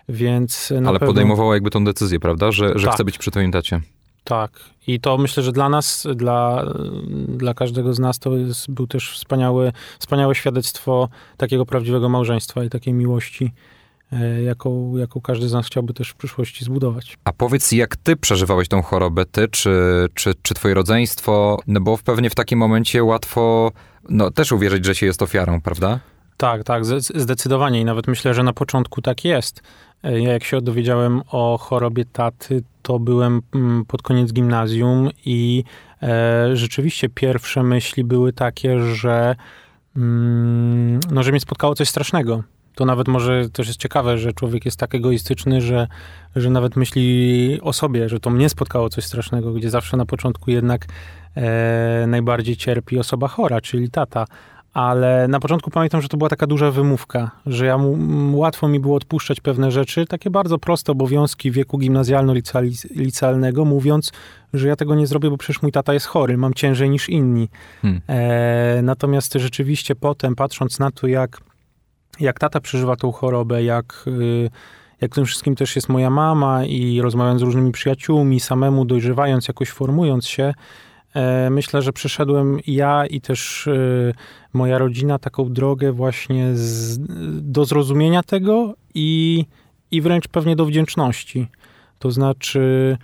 Więc 0.08 0.72
ale 0.72 0.98
pewno... 0.98 1.06
podejmowała 1.06 1.54
jakby 1.54 1.70
tą 1.70 1.84
decyzję, 1.84 2.20
prawda? 2.20 2.52
Że, 2.52 2.78
że 2.78 2.86
Tak. 2.86 2.94
chce 2.94 3.04
być 3.04 3.18
przy 3.18 3.30
twoim 3.30 3.52
tacie. 3.52 3.80
Tak. 4.26 4.50
I 4.86 5.00
to 5.00 5.18
myślę, 5.18 5.42
że 5.42 5.52
dla 5.52 5.68
nas, 5.68 6.06
dla, 6.14 6.64
dla 7.28 7.54
każdego 7.54 7.94
z 7.94 7.98
nas 7.98 8.18
to 8.18 8.36
jest, 8.36 8.70
był 8.70 8.86
też 8.86 9.10
wspaniały, 9.10 9.72
wspaniałe 9.98 10.34
świadectwo 10.34 11.08
takiego 11.36 11.66
prawdziwego 11.66 12.08
małżeństwa 12.08 12.64
i 12.64 12.70
takiej 12.70 12.94
miłości, 12.94 13.52
e, 14.12 14.42
jaką, 14.42 14.96
jaką 14.96 15.20
każdy 15.20 15.48
z 15.48 15.52
nas 15.52 15.66
chciałby 15.66 15.94
też 15.94 16.08
w 16.08 16.14
przyszłości 16.14 16.64
zbudować. 16.64 17.18
A 17.24 17.32
powiedz, 17.32 17.72
jak 17.72 17.96
ty 17.96 18.16
przeżywałeś 18.16 18.68
tą 18.68 18.82
chorobę, 18.82 19.24
ty 19.26 19.48
czy, 19.48 20.06
czy, 20.14 20.32
czy 20.42 20.54
twoje 20.54 20.74
rodzeństwo? 20.74 21.58
No 21.66 21.80
bo 21.80 21.98
pewnie 22.04 22.30
w 22.30 22.34
takim 22.34 22.58
momencie 22.58 23.04
łatwo 23.04 23.72
no, 24.08 24.30
też 24.30 24.52
uwierzyć, 24.52 24.84
że 24.84 24.94
się 24.94 25.06
jest 25.06 25.22
ofiarą, 25.22 25.60
prawda? 25.60 25.98
Tak, 26.36 26.64
tak, 26.64 26.84
zde- 26.84 27.20
zdecydowanie 27.20 27.80
i 27.80 27.84
nawet 27.84 28.06
myślę, 28.06 28.34
że 28.34 28.42
na 28.42 28.52
początku 28.52 29.02
tak 29.02 29.24
jest. 29.24 29.62
E, 30.04 30.20
Ja 30.20 30.32
jak 30.32 30.44
się 30.44 30.60
dowiedziałem 30.60 31.22
o 31.30 31.58
chorobie 31.58 32.04
taty, 32.04 32.62
to 32.82 32.98
byłem 32.98 33.42
mm, 33.54 33.84
pod 33.84 34.02
koniec 34.02 34.32
gimnazjum 34.32 35.10
i 35.24 35.64
e, 36.02 36.56
rzeczywiście 36.56 37.08
pierwsze 37.08 37.62
myśli 37.62 38.04
były 38.04 38.32
takie, 38.32 38.80
że, 38.80 39.36
mm, 39.96 41.00
no, 41.10 41.22
że 41.22 41.30
mnie 41.30 41.40
spotkało 41.40 41.74
coś 41.74 41.88
strasznego. 41.88 42.42
To 42.74 42.84
nawet 42.84 43.08
może 43.08 43.50
też 43.50 43.66
jest 43.66 43.78
ciekawe, 43.80 44.18
że 44.18 44.32
człowiek 44.32 44.64
jest 44.64 44.78
tak 44.78 44.94
egoistyczny, 44.94 45.60
że, 45.60 45.86
że 46.36 46.50
nawet 46.50 46.76
myśli 46.76 47.58
o 47.62 47.72
sobie, 47.72 48.08
że 48.08 48.20
to 48.20 48.30
mnie 48.30 48.48
spotkało 48.48 48.88
coś 48.88 49.04
strasznego, 49.04 49.52
gdzie 49.52 49.70
zawsze 49.70 49.96
na 49.96 50.06
początku 50.06 50.50
jednak 50.50 50.86
e, 51.36 52.04
najbardziej 52.06 52.56
cierpi 52.56 52.98
osoba 52.98 53.28
chora, 53.28 53.60
czyli 53.60 53.90
tata 53.90 54.24
ale 54.76 55.28
na 55.28 55.40
początku 55.40 55.70
pamiętam, 55.70 56.02
że 56.02 56.08
to 56.08 56.16
była 56.16 56.30
taka 56.30 56.46
duża 56.46 56.70
wymówka, 56.70 57.30
że 57.46 57.66
ja 57.66 57.78
mu, 57.78 58.38
łatwo 58.38 58.68
mi 58.68 58.80
było 58.80 58.96
odpuszczać 58.96 59.40
pewne 59.40 59.70
rzeczy, 59.70 60.06
takie 60.06 60.30
bardzo 60.30 60.58
proste 60.58 60.92
obowiązki 60.92 61.50
wieku 61.50 61.78
gimnazjalno-licealnego, 61.78 63.64
mówiąc, 63.64 64.12
że 64.54 64.68
ja 64.68 64.76
tego 64.76 64.94
nie 64.94 65.06
zrobię, 65.06 65.30
bo 65.30 65.36
przecież 65.36 65.62
mój 65.62 65.72
tata 65.72 65.94
jest 65.94 66.06
chory, 66.06 66.36
mam 66.36 66.54
ciężej 66.54 66.90
niż 66.90 67.08
inni. 67.08 67.48
Hmm. 67.82 68.00
E, 68.08 68.82
natomiast 68.82 69.34
rzeczywiście 69.34 69.94
potem, 69.94 70.34
patrząc 70.34 70.78
na 70.78 70.90
to, 70.90 71.06
jak, 71.06 71.40
jak 72.20 72.38
tata 72.38 72.60
przeżywa 72.60 72.96
tą 72.96 73.12
chorobę, 73.12 73.62
jak, 73.64 74.04
y, 74.06 74.50
jak 75.00 75.14
tym 75.14 75.24
wszystkim 75.24 75.54
też 75.54 75.76
jest 75.76 75.88
moja 75.88 76.10
mama 76.10 76.64
i 76.64 77.00
rozmawiając 77.00 77.40
z 77.40 77.44
różnymi 77.44 77.72
przyjaciółmi, 77.72 78.40
samemu 78.40 78.84
dojrzewając, 78.84 79.48
jakoś 79.48 79.70
formując 79.70 80.26
się, 80.26 80.54
myślę, 81.50 81.82
że 81.82 81.92
przeszedłem 81.92 82.58
ja 82.66 83.06
i 83.06 83.20
też 83.20 83.66
y, 83.66 84.14
moja 84.52 84.78
rodzina 84.78 85.18
taką 85.18 85.52
drogę 85.52 85.92
właśnie 85.92 86.50
z, 86.54 86.98
do 87.52 87.64
zrozumienia 87.64 88.22
tego 88.22 88.74
i, 88.94 89.44
i 89.90 90.00
wręcz 90.00 90.28
pewnie 90.28 90.56
do 90.56 90.64
wdzięczności. 90.64 91.48
To 91.98 92.10
znaczy, 92.10 92.96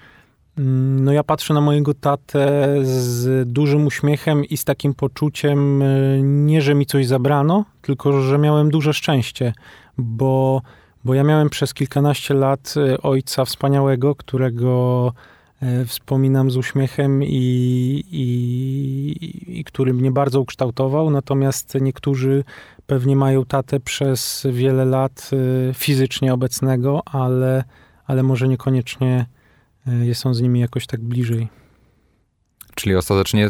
mm, 0.58 1.04
no 1.04 1.12
ja 1.12 1.24
patrzę 1.24 1.54
na 1.54 1.60
mojego 1.60 1.94
tatę 1.94 2.74
z 2.82 3.48
dużym 3.48 3.86
uśmiechem 3.86 4.44
i 4.44 4.56
z 4.56 4.64
takim 4.64 4.94
poczuciem, 4.94 5.82
y, 5.82 6.20
nie 6.22 6.62
że 6.62 6.74
mi 6.74 6.86
coś 6.86 7.06
zabrano, 7.06 7.64
tylko 7.82 8.22
że 8.22 8.38
miałem 8.38 8.70
duże 8.70 8.94
szczęście, 8.94 9.52
bo, 9.98 10.62
bo 11.04 11.14
ja 11.14 11.24
miałem 11.24 11.50
przez 11.50 11.74
kilkanaście 11.74 12.34
lat 12.34 12.74
ojca 13.02 13.44
wspaniałego, 13.44 14.14
którego 14.14 15.12
e, 15.16 15.31
wspominam 15.86 16.50
z 16.50 16.56
uśmiechem 16.56 17.22
i, 17.24 18.04
i, 18.10 19.58
i 19.58 19.64
który 19.64 19.94
mnie 19.94 20.10
bardzo 20.10 20.40
ukształtował, 20.40 21.10
natomiast 21.10 21.74
niektórzy 21.80 22.44
pewnie 22.86 23.16
mają 23.16 23.44
tatę 23.44 23.80
przez 23.80 24.46
wiele 24.50 24.84
lat 24.84 25.30
y, 25.70 25.74
fizycznie 25.74 26.34
obecnego, 26.34 27.02
ale, 27.04 27.64
ale 28.04 28.22
może 28.22 28.48
niekoniecznie 28.48 29.26
y, 30.10 30.14
są 30.14 30.34
z 30.34 30.40
nimi 30.40 30.60
jakoś 30.60 30.86
tak 30.86 31.00
bliżej. 31.00 31.48
Czyli 32.74 32.96
ostatecznie 32.96 33.48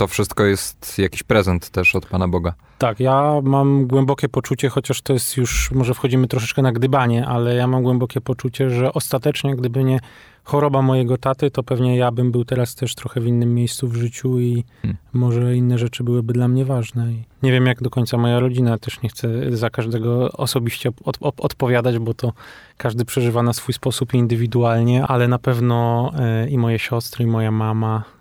to 0.00 0.06
wszystko 0.06 0.44
jest 0.44 0.98
jakiś 0.98 1.22
prezent 1.22 1.70
też 1.70 1.94
od 1.94 2.06
Pana 2.06 2.28
Boga. 2.28 2.54
Tak, 2.78 3.00
ja 3.00 3.40
mam 3.42 3.86
głębokie 3.86 4.28
poczucie, 4.28 4.68
chociaż 4.68 5.02
to 5.02 5.12
jest 5.12 5.36
już, 5.36 5.70
może 5.70 5.94
wchodzimy 5.94 6.28
troszeczkę 6.28 6.62
na 6.62 6.72
gdybanie, 6.72 7.26
ale 7.26 7.54
ja 7.54 7.66
mam 7.66 7.82
głębokie 7.82 8.20
poczucie, 8.20 8.70
że 8.70 8.92
ostatecznie, 8.92 9.56
gdyby 9.56 9.84
nie 9.84 10.00
choroba 10.44 10.82
mojego 10.82 11.18
taty, 11.18 11.50
to 11.50 11.62
pewnie 11.62 11.96
ja 11.96 12.12
bym 12.12 12.32
był 12.32 12.44
teraz 12.44 12.74
też 12.74 12.94
trochę 12.94 13.20
w 13.20 13.26
innym 13.26 13.54
miejscu 13.54 13.88
w 13.88 13.96
życiu 13.96 14.40
i 14.40 14.64
hmm. 14.82 14.98
może 15.12 15.56
inne 15.56 15.78
rzeczy 15.78 16.04
byłyby 16.04 16.32
dla 16.32 16.48
mnie 16.48 16.64
ważne. 16.64 17.12
I 17.12 17.24
nie 17.42 17.52
wiem, 17.52 17.66
jak 17.66 17.82
do 17.82 17.90
końca 17.90 18.16
moja 18.16 18.40
rodzina, 18.40 18.78
też 18.78 19.02
nie 19.02 19.08
chcę 19.08 19.56
za 19.56 19.70
każdego 19.70 20.32
osobiście 20.32 20.90
od, 21.04 21.16
od, 21.20 21.40
odpowiadać, 21.40 21.98
bo 21.98 22.14
to 22.14 22.32
każdy 22.76 23.04
przeżywa 23.04 23.42
na 23.42 23.52
swój 23.52 23.74
sposób 23.74 24.14
indywidualnie, 24.14 25.06
ale 25.06 25.28
na 25.28 25.38
pewno 25.38 26.10
e, 26.18 26.48
i 26.48 26.58
moje 26.58 26.78
siostry, 26.78 27.24
i 27.24 27.28
moja 27.28 27.50
mama 27.50 28.19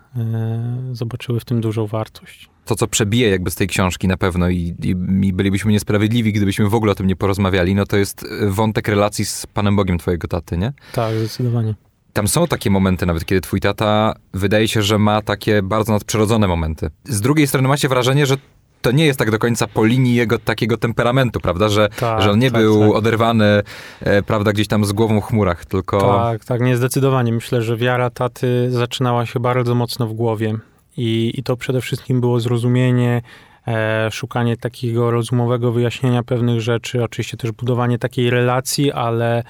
zobaczyły 0.91 1.39
w 1.39 1.45
tym 1.45 1.61
dużą 1.61 1.87
wartość 1.87 2.49
to, 2.69 2.75
co 2.75 2.87
przebije 2.87 3.29
jakby 3.29 3.51
z 3.51 3.55
tej 3.55 3.67
książki 3.67 4.07
na 4.07 4.17
pewno 4.17 4.49
i, 4.49 4.75
i, 4.83 4.89
i, 5.27 5.33
bylibyśmy 5.33 5.71
niesprawiedliwi, 5.71 6.33
gdybyśmy 6.33 6.69
w 6.69 6.75
ogóle 6.75 6.91
o 6.91 6.95
tym 6.95 7.07
nie 7.07 7.15
porozmawiali, 7.15 7.75
no 7.75 7.85
to 7.85 7.97
jest 7.97 8.25
wątek 8.47 8.87
relacji 8.87 9.25
z 9.25 9.47
Panem 9.47 9.75
Bogiem 9.75 9.97
twojego 9.97 10.27
taty, 10.27 10.57
nie? 10.57 10.73
Tak, 10.93 11.15
zdecydowanie. 11.15 11.75
Tam 12.13 12.27
są 12.27 12.47
takie 12.47 12.69
momenty 12.69 13.05
nawet, 13.05 13.25
kiedy 13.25 13.41
twój 13.41 13.59
tata 13.59 14.13
wydaje 14.33 14.67
się, 14.67 14.81
że 14.81 14.99
ma 14.99 15.21
takie 15.21 15.61
bardzo 15.61 15.93
nadprzyrodzone 15.93 16.47
momenty. 16.47 16.89
Z 17.05 17.21
drugiej 17.21 17.47
strony 17.47 17.67
macie 17.67 17.89
wrażenie, 17.89 18.25
że 18.25 18.37
to 18.81 18.91
nie 18.91 19.05
jest 19.05 19.19
tak 19.19 19.31
do 19.31 19.39
końca 19.39 19.67
po 19.67 19.85
linii 19.85 20.15
jego 20.15 20.39
takiego 20.39 20.77
temperamentu, 20.77 21.39
prawda? 21.39 21.69
Że, 21.69 21.89
tak, 21.89 22.21
że 22.21 22.31
on 22.31 22.39
nie 22.39 22.51
tak, 22.51 22.61
był 22.61 22.79
tak. 22.79 22.97
oderwany, 22.97 23.63
e, 24.01 24.23
prawda, 24.23 24.51
gdzieś 24.51 24.67
tam 24.67 24.85
z 24.85 24.91
głową 24.91 25.21
w 25.21 25.23
chmurach, 25.23 25.65
tylko... 25.65 26.01
Tak, 26.01 26.45
tak, 26.45 26.61
nie, 26.61 26.77
zdecydowanie. 26.77 27.33
Myślę, 27.33 27.61
że 27.61 27.77
wiara 27.77 28.09
taty 28.09 28.71
zaczynała 28.71 29.25
się 29.25 29.39
bardzo 29.39 29.75
mocno 29.75 30.07
w 30.07 30.13
głowie. 30.13 30.55
I, 30.97 31.33
i 31.35 31.43
to 31.43 31.57
przede 31.57 31.81
wszystkim 31.81 32.21
było 32.21 32.39
zrozumienie, 32.39 33.21
e, 33.67 34.09
szukanie 34.11 34.57
takiego 34.57 35.11
rozumowego 35.11 35.71
wyjaśnienia 35.71 36.23
pewnych 36.23 36.61
rzeczy, 36.61 37.03
oczywiście 37.03 37.37
też 37.37 37.51
budowanie 37.51 37.99
takiej 37.99 38.29
relacji, 38.29 38.91
ale 38.91 39.43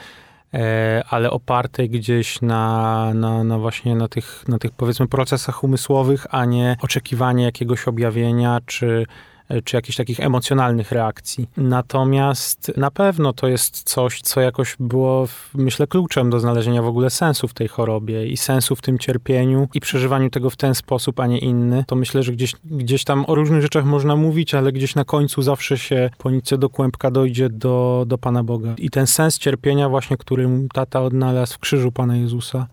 ale 1.09 1.31
opartej 1.31 1.89
gdzieś 1.89 2.41
na, 2.41 3.11
na, 3.13 3.43
na 3.43 3.57
właśnie 3.57 3.95
na 3.95 4.07
tych, 4.07 4.43
na 4.47 4.59
tych 4.59 4.71
powiedzmy 4.71 5.07
procesach 5.07 5.63
umysłowych, 5.63 6.27
a 6.29 6.45
nie 6.45 6.77
oczekiwanie 6.81 7.43
jakiegoś 7.43 7.87
objawienia 7.87 8.59
czy 8.65 9.05
E, 9.05 9.38
czy 9.63 9.75
jakichś 9.75 9.97
takich 9.97 10.19
emocjonalnych 10.19 10.91
reakcji. 10.91 11.49
Natomiast 11.57 12.71
na 12.77 12.91
pewno 12.91 13.33
to 13.33 13.47
jest 13.47 13.83
coś, 13.83 14.21
co 14.21 14.41
jakoś 14.41 14.75
było, 14.79 15.27
myślę, 15.53 15.87
kluczem 15.87 16.29
do 16.29 16.39
znalezienia 16.39 16.81
w 16.81 16.87
ogóle 16.87 17.09
sensu 17.09 17.47
w 17.47 17.53
tej 17.53 17.67
chorobie 17.67 18.27
i 18.27 18.37
sensu 18.37 18.75
w 18.75 18.81
tym 18.81 18.99
cierpieniu 18.99 19.67
i 19.73 19.79
przeżywaniu 19.79 20.29
tego 20.29 20.49
w 20.49 20.55
ten 20.55 20.75
sposób, 20.75 21.19
a 21.19 21.27
nie 21.27 21.37
inny. 21.37 21.83
To 21.87 21.95
myślę, 21.95 22.23
że 22.23 22.31
gdzieś, 22.31 22.55
gdzieś 22.63 23.03
tam 23.03 23.25
o 23.27 23.35
różnych 23.35 23.61
rzeczach 23.61 23.85
można 23.85 24.15
mówić, 24.15 24.55
ale 24.55 24.71
gdzieś 24.71 24.95
na 24.95 25.05
końcu 25.05 25.41
zawsze 25.41 25.77
się 25.77 26.09
po 26.17 26.31
nicie 26.31 26.57
do 26.57 26.69
kłębka 26.69 27.11
dojdzie 27.11 27.49
do, 27.49 28.03
do 28.07 28.17
Pana 28.17 28.43
Boga. 28.43 28.73
I 28.77 28.89
ten 28.89 29.07
sens 29.07 29.37
cierpienia 29.37 29.89
właśnie, 29.89 30.17
który 30.17 30.49
tata 30.73 31.01
odnalazł 31.01 31.55
w 31.55 31.59
krzyżu 31.59 31.91
Pana 31.91 32.17
Jezusa 32.17 32.67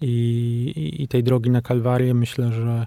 i, 0.00 0.72
i, 0.76 1.02
i 1.02 1.08
tej 1.08 1.22
drogi 1.22 1.50
na 1.50 1.62
Kalwarię, 1.62 2.14
myślę, 2.14 2.52
że 2.52 2.86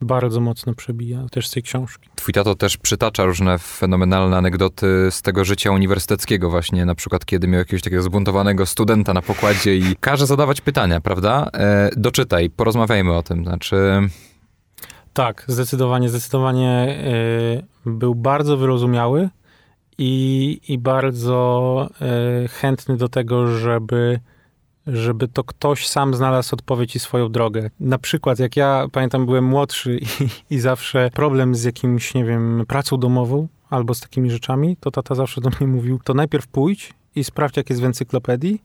bardzo 0.00 0.40
mocno 0.40 0.74
przebija 0.74 1.26
też 1.30 1.48
z 1.48 1.50
tej 1.50 1.62
książki. 1.62 2.08
Twój 2.14 2.34
tato 2.34 2.54
też 2.54 2.76
przytacza 2.76 3.24
różne 3.24 3.58
fenomenalne 3.58 4.36
anegdoty 4.36 4.86
z 5.10 5.22
tego 5.22 5.44
życia 5.44 5.70
uniwersyteckiego 5.70 6.50
właśnie, 6.50 6.84
na 6.84 6.94
przykład 6.94 7.24
kiedy 7.24 7.48
miał 7.48 7.58
jakiegoś 7.58 7.82
takiego 7.82 8.02
zbuntowanego 8.02 8.66
studenta 8.66 9.14
na 9.14 9.22
pokładzie 9.22 9.76
i 9.76 9.96
każe 10.00 10.26
zadawać 10.26 10.60
pytania, 10.60 11.00
prawda? 11.00 11.50
E, 11.54 11.90
doczytaj, 11.96 12.50
porozmawiajmy 12.50 13.16
o 13.16 13.22
tym, 13.22 13.44
znaczy... 13.44 13.76
Tak, 15.12 15.44
zdecydowanie, 15.48 16.08
zdecydowanie 16.08 16.98
y, 17.86 17.90
był 17.90 18.14
bardzo 18.14 18.56
wyrozumiały 18.56 19.28
i, 19.98 20.60
i 20.68 20.78
bardzo 20.78 21.88
y, 22.44 22.48
chętny 22.48 22.96
do 22.96 23.08
tego, 23.08 23.46
żeby 23.46 24.20
żeby 24.88 25.28
to 25.28 25.44
ktoś 25.44 25.88
sam 25.88 26.14
znalazł 26.14 26.54
odpowiedź 26.54 26.96
i 26.96 26.98
swoją 26.98 27.28
drogę. 27.28 27.70
Na 27.80 27.98
przykład, 27.98 28.38
jak 28.38 28.56
ja 28.56 28.86
pamiętam, 28.92 29.26
byłem 29.26 29.44
młodszy 29.44 29.98
i, 29.98 30.06
i 30.54 30.58
zawsze 30.60 31.10
problem 31.14 31.54
z 31.54 31.64
jakimś, 31.64 32.14
nie 32.14 32.24
wiem, 32.24 32.64
pracą 32.68 32.96
domową 32.96 33.48
albo 33.70 33.94
z 33.94 34.00
takimi 34.00 34.30
rzeczami, 34.30 34.76
to 34.80 34.90
tata 34.90 35.14
zawsze 35.14 35.40
do 35.40 35.50
mnie 35.50 35.68
mówił, 35.68 36.00
to 36.04 36.14
najpierw 36.14 36.46
pójdź 36.46 36.94
i 37.14 37.24
sprawdź, 37.24 37.56
jak 37.56 37.70
jest 37.70 37.82
w 37.82 37.84
encyklopedii, 37.84 38.62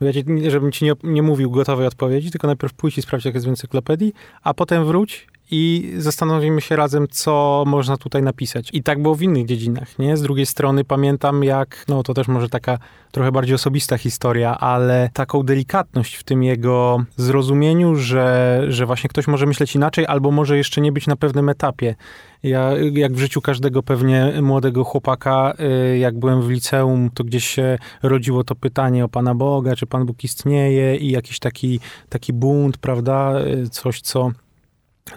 ja 0.00 0.12
ci, 0.12 0.24
żebym 0.48 0.72
ci 0.72 0.84
nie, 0.84 0.92
nie 1.02 1.22
mówił 1.22 1.50
gotowej 1.50 1.86
odpowiedzi, 1.86 2.30
tylko 2.30 2.46
najpierw 2.46 2.74
pójdź 2.74 2.98
i 2.98 3.02
sprawdź, 3.02 3.24
jak 3.24 3.34
jest 3.34 3.46
w 3.46 3.48
encyklopedii, 3.48 4.12
a 4.42 4.54
potem 4.54 4.84
wróć 4.84 5.26
i 5.50 5.92
zastanowimy 5.98 6.60
się 6.60 6.76
razem, 6.76 7.06
co 7.10 7.64
można 7.66 7.96
tutaj 7.96 8.22
napisać. 8.22 8.68
I 8.72 8.82
tak 8.82 9.02
było 9.02 9.14
w 9.14 9.22
innych 9.22 9.46
dziedzinach, 9.46 9.98
nie? 9.98 10.16
Z 10.16 10.22
drugiej 10.22 10.46
strony 10.46 10.84
pamiętam, 10.84 11.44
jak, 11.44 11.84
no 11.88 12.02
to 12.02 12.14
też 12.14 12.28
może 12.28 12.48
taka 12.48 12.78
trochę 13.10 13.32
bardziej 13.32 13.54
osobista 13.54 13.98
historia, 13.98 14.58
ale 14.58 15.10
taką 15.12 15.42
delikatność 15.42 16.14
w 16.14 16.24
tym 16.24 16.42
jego 16.42 17.04
zrozumieniu, 17.16 17.94
że, 17.94 18.60
że 18.68 18.86
właśnie 18.86 19.10
ktoś 19.10 19.26
może 19.26 19.46
myśleć 19.46 19.74
inaczej, 19.74 20.06
albo 20.06 20.30
może 20.30 20.56
jeszcze 20.56 20.80
nie 20.80 20.92
być 20.92 21.06
na 21.06 21.16
pewnym 21.16 21.48
etapie. 21.48 21.94
Ja, 22.42 22.70
jak 22.92 23.12
w 23.12 23.18
życiu 23.18 23.40
każdego 23.40 23.82
pewnie 23.82 24.32
młodego 24.42 24.84
chłopaka, 24.84 25.54
y, 25.94 25.98
jak 25.98 26.18
byłem 26.18 26.42
w 26.42 26.50
liceum, 26.50 27.10
to 27.14 27.24
gdzieś 27.24 27.44
się 27.46 27.78
rodziło 28.02 28.44
to 28.44 28.54
pytanie 28.54 29.04
o 29.04 29.08
Pana 29.08 29.34
Boga, 29.34 29.76
czy 29.76 29.86
Pan 29.86 30.06
Bóg 30.06 30.24
istnieje 30.24 30.96
i 30.96 31.10
jakiś 31.10 31.38
taki, 31.38 31.80
taki 32.08 32.32
bunt, 32.32 32.78
prawda? 32.78 33.40
Y, 33.40 33.68
coś, 33.68 34.00
co 34.00 34.30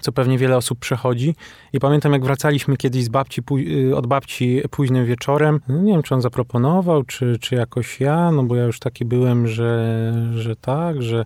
co 0.02 0.12
pewnie 0.12 0.38
wiele 0.38 0.58
osób 0.58 0.80
przechodzi. 0.80 1.36
I 1.74 1.80
pamiętam, 1.80 2.14
jak 2.14 2.26
wracaliśmy 2.26 2.78
kiedyś 2.78 3.04
z 3.04 3.10
babci, 3.10 3.42
y, 3.90 3.96
od 3.96 4.08
babci 4.08 4.62
późnym 4.72 5.06
wieczorem. 5.06 5.60
No 5.68 5.82
nie 5.82 5.94
wiem, 5.94 6.04
czy 6.04 6.16
on 6.16 6.22
zaproponował, 6.22 7.04
czy, 7.04 7.38
czy 7.40 7.56
jakoś 7.56 8.00
ja, 8.00 8.32
no 8.32 8.44
bo 8.44 8.56
ja 8.56 8.64
już 8.64 8.80
taki 8.80 9.06
byłem, 9.06 9.48
że, 9.48 10.14
że 10.36 10.56
tak, 10.56 11.02
że... 11.02 11.26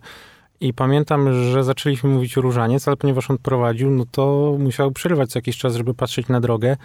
I 0.62 0.74
pamiętam, 0.74 1.34
że 1.34 1.64
zaczęliśmy 1.64 2.10
mówić 2.10 2.38
o 2.38 2.42
różaniec, 2.42 2.88
ale 2.88 2.98
ponieważ 2.98 3.30
on 3.30 3.38
prowadził, 3.38 3.90
no 3.90 4.04
to 4.12 4.56
musiał 4.60 4.92
przerywać 4.92 5.30
co 5.30 5.40
jakiś 5.40 5.58
czas, 5.58 5.76
żeby 5.76 5.94
patrzeć 5.94 6.28
na 6.28 6.42
drogę. 6.42 6.78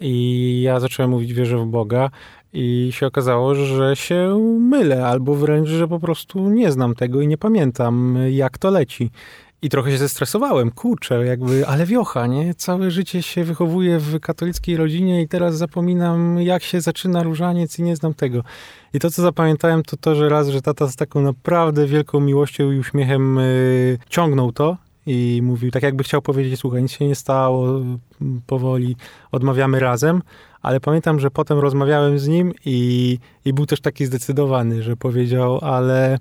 I 0.00 0.62
ja 0.64 0.80
zacząłem 0.80 1.10
mówić 1.10 1.32
wierzę 1.32 1.58
w 1.58 1.66
Boga. 1.66 2.10
I 2.52 2.88
się 2.92 3.06
okazało, 3.06 3.54
że 3.54 3.96
się 3.96 4.38
mylę, 4.60 5.06
albo 5.06 5.34
wręcz, 5.34 5.68
że 5.68 5.88
po 5.88 6.00
prostu 6.00 6.48
nie 6.48 6.72
znam 6.72 6.94
tego 6.94 7.20
i 7.20 7.28
nie 7.28 7.38
pamiętam, 7.38 8.18
jak 8.30 8.58
to 8.58 8.70
leci. 8.70 9.10
I 9.62 9.68
trochę 9.68 9.90
się 9.90 9.98
zestresowałem, 9.98 10.70
kurczę, 10.70 11.26
jakby, 11.26 11.66
ale 11.66 11.86
wiocha, 11.86 12.26
nie? 12.26 12.54
Całe 12.54 12.90
życie 12.90 13.22
się 13.22 13.44
wychowuję 13.44 13.98
w 13.98 14.20
katolickiej 14.20 14.76
rodzinie 14.76 15.22
i 15.22 15.28
teraz 15.28 15.56
zapominam, 15.56 16.40
jak 16.40 16.62
się 16.62 16.80
zaczyna 16.80 17.22
różaniec 17.22 17.78
i 17.78 17.82
nie 17.82 17.96
znam 17.96 18.14
tego. 18.14 18.42
I 18.94 18.98
to, 18.98 19.10
co 19.10 19.22
zapamiętałem, 19.22 19.82
to 19.82 19.96
to, 19.96 20.14
że 20.14 20.28
raz, 20.28 20.48
że 20.48 20.62
tata 20.62 20.86
z 20.86 20.96
taką 20.96 21.22
naprawdę 21.22 21.86
wielką 21.86 22.20
miłością 22.20 22.70
i 22.72 22.78
uśmiechem 22.78 23.36
yy, 23.36 23.98
ciągnął 24.08 24.52
to 24.52 24.76
i 25.06 25.40
mówił, 25.42 25.70
tak 25.70 25.82
jakby 25.82 26.04
chciał 26.04 26.22
powiedzieć, 26.22 26.60
słuchaj, 26.60 26.82
nic 26.82 26.92
się 26.92 27.08
nie 27.08 27.14
stało, 27.14 27.80
powoli 28.46 28.96
odmawiamy 29.32 29.80
razem, 29.80 30.22
ale 30.62 30.80
pamiętam, 30.80 31.20
że 31.20 31.30
potem 31.30 31.58
rozmawiałem 31.58 32.18
z 32.18 32.28
nim 32.28 32.52
i, 32.64 33.18
i 33.44 33.52
był 33.52 33.66
też 33.66 33.80
taki 33.80 34.06
zdecydowany, 34.06 34.82
że 34.82 34.96
powiedział, 34.96 35.58
ale 35.62 36.18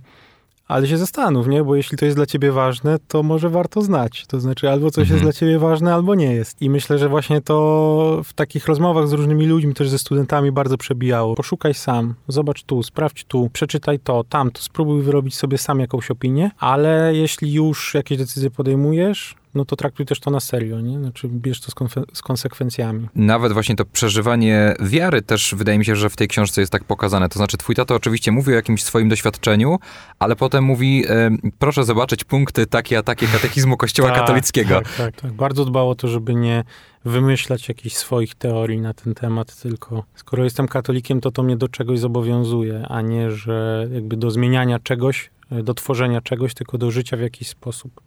ale 0.70 0.88
się 0.88 0.98
zastanów, 0.98 1.48
nie? 1.48 1.64
Bo 1.64 1.76
jeśli 1.76 1.98
to 1.98 2.06
jest 2.06 2.18
dla 2.18 2.26
ciebie 2.26 2.52
ważne, 2.52 2.98
to 3.08 3.24
może 3.24 3.50
warto 3.50 3.82
znać. 3.82 4.26
To 4.28 4.40
znaczy, 4.40 4.70
albo 4.70 4.92
coś 4.92 5.02
mhm. 5.02 5.16
jest 5.16 5.24
dla 5.24 5.34
ciebie 5.34 5.60
ważne, 5.60 5.94
albo 5.94 6.16
nie 6.16 6.34
jest. 6.34 6.62
I 6.62 6.70
myślę, 6.70 6.98
że 6.98 7.10
właśnie 7.10 7.42
to 7.42 8.22
w 8.24 8.34
takich 8.34 8.68
rozmowach 8.68 9.08
z 9.08 9.14
różnymi 9.14 9.46
ludźmi, 9.46 9.74
też 9.74 9.90
ze 9.90 10.00
studentami 10.00 10.52
bardzo 10.52 10.78
przebijało. 10.78 11.36
Poszukaj 11.36 11.74
sam, 11.74 12.14
zobacz 12.28 12.64
tu, 12.64 12.84
sprawdź 12.84 13.24
tu, 13.24 13.50
przeczytaj 13.54 14.00
to, 14.00 14.24
tamto, 14.24 14.62
spróbuj 14.62 15.02
wyrobić 15.02 15.36
sobie 15.36 15.58
sam 15.58 15.80
jakąś 15.80 16.12
opinię, 16.12 16.52
ale 16.60 17.16
jeśli 17.16 17.54
już 17.54 17.94
jakieś 17.94 18.18
decyzje 18.18 18.52
podejmujesz, 18.52 19.36
no 19.54 19.66
to 19.66 19.76
traktuj 19.76 20.06
też 20.06 20.20
to 20.20 20.32
na 20.32 20.40
serio, 20.40 20.82
nie? 20.82 21.00
Znaczy 21.00 21.28
bierz 21.28 21.62
to 21.62 21.72
z, 21.72 21.76
z, 22.14 22.22
konsekwencjami. 22.22 23.08
Nawet 23.16 23.54
właśnie 23.54 23.76
to 23.76 23.86
przeżywanie 23.86 24.76
wiary 24.80 25.22
też 25.22 25.56
wydaje 25.58 25.80
mi 25.80 25.86
się, 25.86 25.96
że 25.96 26.10
w 26.10 26.16
tej 26.16 26.28
książce 26.28 26.62
jest 26.62 26.72
tak 26.72 26.84
pokazane. 26.84 27.30
To 27.30 27.40
znaczy 27.40 27.58
twój 27.58 27.76
tato 27.76 27.96
oczywiście 27.96 28.32
mówi 28.32 28.52
o 28.52 28.56
jakimś 28.56 28.84
swoim 28.84 29.10
doświadczeniu, 29.10 29.80
ale 30.20 30.36
potem 30.36 30.64
mówi, 30.64 31.04
e, 31.10 31.32
proszę 31.60 31.84
zobaczyć 31.84 32.24
punkty 32.24 32.68
takie 32.68 32.98
a 32.98 33.04
takie 33.04 33.28
katechizmu 33.28 33.78
kościoła 33.78 34.10
tak, 34.10 34.20
katolickiego. 34.20 34.82
Tak, 34.82 34.96
tak, 34.98 35.22
tak. 35.22 35.32
Bardzo 35.32 35.66
dbało 35.66 35.92
o 35.92 35.96
to, 35.96 36.08
żeby 36.08 36.36
nie 36.36 36.64
wymyślać 37.06 37.70
jakichś 37.70 37.96
swoich 37.96 38.36
teorii 38.36 38.82
na 38.82 38.94
ten 38.94 39.14
temat, 39.14 39.62
tylko 39.62 40.04
skoro 40.16 40.44
jestem 40.44 40.68
katolikiem, 40.68 41.22
to 41.22 41.32
to 41.32 41.44
mnie 41.44 41.58
do 41.58 41.68
czegoś 41.68 42.00
zobowiązuje, 42.00 42.86
a 42.90 43.02
nie, 43.02 43.32
że 43.32 43.88
jakby 43.94 44.18
do 44.18 44.32
zmieniania 44.32 44.80
czegoś, 44.80 45.32
do 45.64 45.74
tworzenia 45.74 46.22
czegoś, 46.22 46.54
tylko 46.54 46.78
do 46.78 46.92
życia 46.92 47.18
w 47.18 47.22
jakiś 47.22 47.48
sposób. 47.48 48.02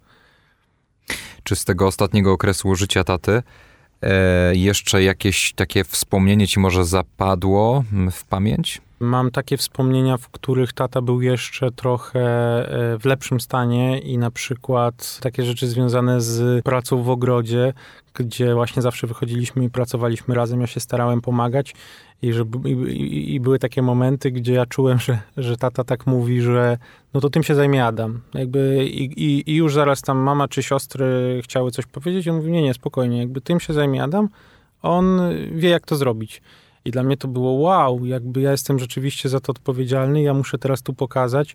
Czy 1.45 1.57
z 1.57 1.65
tego 1.65 1.87
ostatniego 1.87 2.33
okresu 2.33 2.75
życia 2.75 3.05
taty 3.05 3.43
e, 4.03 4.55
jeszcze 4.55 5.03
jakieś 5.03 5.53
takie 5.53 5.85
wspomnienie 5.85 6.49
ci 6.49 6.61
może 6.61 6.85
zapadło 6.85 7.85
w 8.13 8.25
pamięć? 8.25 8.81
Mam 9.03 9.31
takie 9.31 9.57
wspomnienia, 9.57 10.17
w 10.17 10.29
których 10.29 10.73
tata 10.73 11.03
był 11.03 11.21
jeszcze 11.21 11.71
trochę 11.71 12.21
e, 12.95 12.99
w 12.99 13.05
lepszym 13.05 13.41
stanie 13.41 13.99
i 13.99 14.19
na 14.19 14.31
przykład 14.31 15.19
takie 15.23 15.45
rzeczy 15.45 15.67
związane 15.67 16.21
z 16.21 16.65
pracą 16.65 17.03
w 17.03 17.11
ogrodzie, 17.11 17.73
gdzie 18.15 18.55
właśnie 18.55 18.83
zawsze 18.83 19.07
wychodziliśmy 19.07 19.65
i 19.65 19.71
pracowaliśmy 19.71 20.35
razem, 20.35 20.61
ja 20.61 20.67
się 20.67 20.81
starałem 20.81 21.21
pomagać 21.21 21.75
i, 22.23 22.33
że, 22.33 22.45
i, 22.65 23.35
i, 23.35 23.41
były 23.41 23.59
takie 23.59 23.83
momenty, 23.83 24.31
gdzie 24.31 24.53
ja 24.53 24.67
czułem, 24.67 24.99
że, 24.99 25.19
że 25.37 25.57
tata 25.57 25.85
tak 25.85 26.07
mówi, 26.07 26.41
że 26.41 26.79
no 27.15 27.21
to 27.21 27.31
tym 27.31 27.43
się 27.43 27.55
zajmie 27.55 27.85
Adam. 27.85 28.21
Jakby 28.35 28.87
i, 28.87 29.05
i, 29.25 29.51
i 29.51 29.55
już 29.55 29.75
zaraz 29.75 30.03
tam 30.03 30.19
mama 30.19 30.49
czy 30.49 30.63
siostry 30.63 31.41
chciały 31.45 31.71
coś 31.71 31.87
powiedzieć, 31.87 32.29
on 32.29 32.37
mówi, 32.37 32.53
nie, 32.53 32.63
nie, 32.63 32.75
spokojnie, 32.75 33.19
jakby 33.19 33.41
tym 33.41 33.61
się 33.61 33.73
zajmie 33.73 34.03
Adam, 34.03 34.29
on 34.83 35.21
wie 35.53 35.69
jak 35.69 35.87
to 35.87 35.97
zrobić. 35.97 36.43
I 36.85 36.91
dla 36.91 37.03
mnie 37.03 37.17
to 37.17 37.29
było 37.29 37.53
wow, 37.53 38.05
jakby 38.05 38.41
ja 38.41 38.51
jestem 38.51 38.79
rzeczywiście 38.79 39.29
za 39.29 39.41
to 39.41 39.51
odpowiedzialny, 39.51 40.23
ja 40.23 40.35
muszę 40.35 40.59
teraz 40.59 40.83
tu 40.83 40.95
pokazać. 40.95 41.55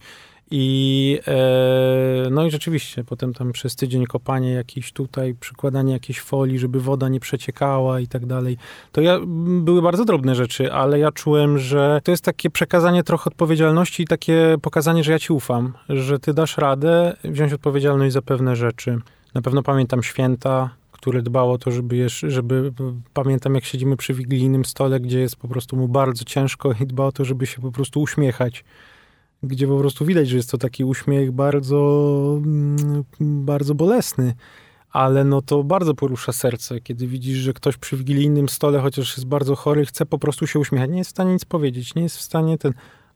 I 0.51 1.19
e, 1.27 2.29
no 2.31 2.45
i 2.45 2.51
rzeczywiście, 2.51 3.03
potem 3.03 3.33
tam 3.33 3.51
przez 3.51 3.75
tydzień 3.75 4.05
kopanie 4.05 4.51
jakiś 4.51 4.93
tutaj, 4.93 5.35
przykładanie 5.35 5.93
jakiejś 5.93 6.21
folii, 6.21 6.59
żeby 6.59 6.79
woda 6.79 7.09
nie 7.09 7.19
przeciekała 7.19 7.99
i 7.99 8.07
tak 8.07 8.25
dalej. 8.25 8.57
To 8.91 9.01
ja, 9.01 9.19
były 9.61 9.81
bardzo 9.81 10.05
drobne 10.05 10.35
rzeczy, 10.35 10.73
ale 10.73 10.99
ja 10.99 11.11
czułem, 11.11 11.59
że 11.59 12.01
to 12.03 12.11
jest 12.11 12.23
takie 12.23 12.49
przekazanie 12.49 13.03
trochę 13.03 13.29
odpowiedzialności 13.29 14.03
i 14.03 14.07
takie 14.07 14.55
pokazanie, 14.61 15.03
że 15.03 15.11
ja 15.11 15.19
ci 15.19 15.33
ufam, 15.33 15.73
że 15.89 16.19
ty 16.19 16.33
dasz 16.33 16.57
radę 16.57 17.15
wziąć 17.23 17.53
odpowiedzialność 17.53 18.13
za 18.13 18.21
pewne 18.21 18.55
rzeczy. 18.55 18.99
Na 19.33 19.41
pewno 19.41 19.63
pamiętam 19.63 20.03
święta, 20.03 20.69
które 21.07 21.21
dbało 21.21 21.53
o 21.53 21.57
to, 21.57 21.71
żeby, 21.71 22.07
żeby 22.09 22.73
pamiętam 23.13 23.55
jak 23.55 23.65
siedzimy 23.65 23.97
przy 23.97 24.13
wigilijnym 24.13 24.65
stole, 24.65 24.99
gdzie 24.99 25.19
jest 25.19 25.35
po 25.35 25.47
prostu 25.47 25.75
mu 25.75 25.87
bardzo 25.87 26.23
ciężko 26.23 26.73
i 26.81 26.87
dba 26.87 27.05
o 27.05 27.11
to, 27.11 27.25
żeby 27.25 27.45
się 27.45 27.61
po 27.61 27.71
prostu 27.71 28.01
uśmiechać. 28.01 28.63
Gdzie 29.43 29.67
po 29.67 29.77
prostu 29.77 30.05
widać, 30.05 30.29
że 30.29 30.37
jest 30.37 30.51
to 30.51 30.57
taki 30.57 30.83
uśmiech 30.83 31.31
bardzo, 31.31 31.79
mm, 32.37 33.03
bardzo 33.19 33.75
bolesny. 33.75 34.33
Ale 34.91 35.23
no 35.23 35.41
to 35.41 35.63
bardzo 35.63 35.93
porusza 35.93 36.31
serce, 36.31 36.81
kiedy 36.81 37.07
widzisz, 37.07 37.37
że 37.37 37.53
ktoś 37.53 37.77
przy 37.77 37.97
wigilijnym 37.97 38.49
stole, 38.49 38.79
chociaż 38.79 39.17
jest 39.17 39.27
bardzo 39.27 39.55
chory, 39.55 39.85
chce 39.85 40.05
po 40.05 40.19
prostu 40.19 40.47
się 40.47 40.59
uśmiechać. 40.59 40.89
Nie 40.89 40.97
jest 40.97 41.09
w 41.09 41.13
stanie 41.13 41.33
nic 41.33 41.45
powiedzieć, 41.45 41.95
nie 41.95 42.03
jest 42.03 42.17
w 42.17 42.21
stanie 42.21 42.57
ten, 42.57 42.73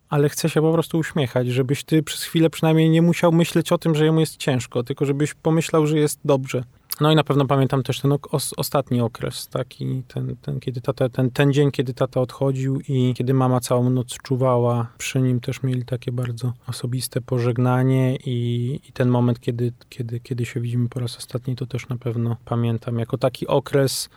ale 0.10 0.30
chce 0.30 0.50
się 0.50 0.62
po 0.62 0.74
prostu 0.74 0.98
uśmiechać, 0.98 1.48
żebyś 1.48 1.84
ty 1.84 2.04
przez 2.04 2.24
chwilę 2.24 2.50
przynajmniej 2.50 2.90
nie 2.90 3.02
musiał 3.02 3.32
myśleć 3.32 3.72
o 3.72 3.78
tym, 3.78 3.96
że 3.96 4.06
jemu 4.06 4.20
jest 4.20 4.38
ciężko, 4.38 4.84
tylko 4.84 5.06
żebyś 5.06 5.34
pomyślał, 5.34 5.88
że 5.88 5.98
jest 5.98 6.20
dobrze. 6.26 6.64
No 7.02 7.12
i 7.12 7.16
na 7.16 7.24
pewno 7.24 7.46
pamiętam 7.46 7.84
też 7.84 8.00
ten 8.00 8.14
os 8.32 8.54
ostatni 8.58 9.02
okres, 9.02 9.48
taki, 9.48 10.04
ten, 10.08 10.36
ten, 10.42 10.60
kiedy 10.60 10.82
tata, 10.82 11.10
ten, 11.10 11.32
ten 11.32 11.54
dzień, 11.54 11.72
kiedy 11.72 11.94
tata 11.94 12.22
odchodził 12.22 12.82
i 12.88 13.14
kiedy 13.18 13.34
mama 13.34 13.60
całą 13.60 13.90
noc 13.90 14.08
czuwała. 14.08 14.88
Przy 14.98 15.22
nim 15.22 15.40
też 15.40 15.64
mieli 15.64 15.86
takie 15.86 16.12
bardzo 16.12 16.54
osobiste 16.68 17.22
pożegnanie 17.22 18.16
i, 18.16 18.80
i 18.90 18.92
ten 18.94 19.10
moment, 19.10 19.40
kiedy, 19.40 19.74
kiedy, 19.90 20.20
kiedy 20.20 20.46
się 20.46 20.62
widzimy 20.62 20.90
po 20.90 21.00
raz 21.00 21.18
ostatni, 21.18 21.56
to 21.56 21.66
też 21.66 21.90
na 21.90 21.98
pewno 21.98 22.38
pamiętam 22.46 23.00
jako 23.00 23.18
taki 23.18 23.48
okres 23.48 24.10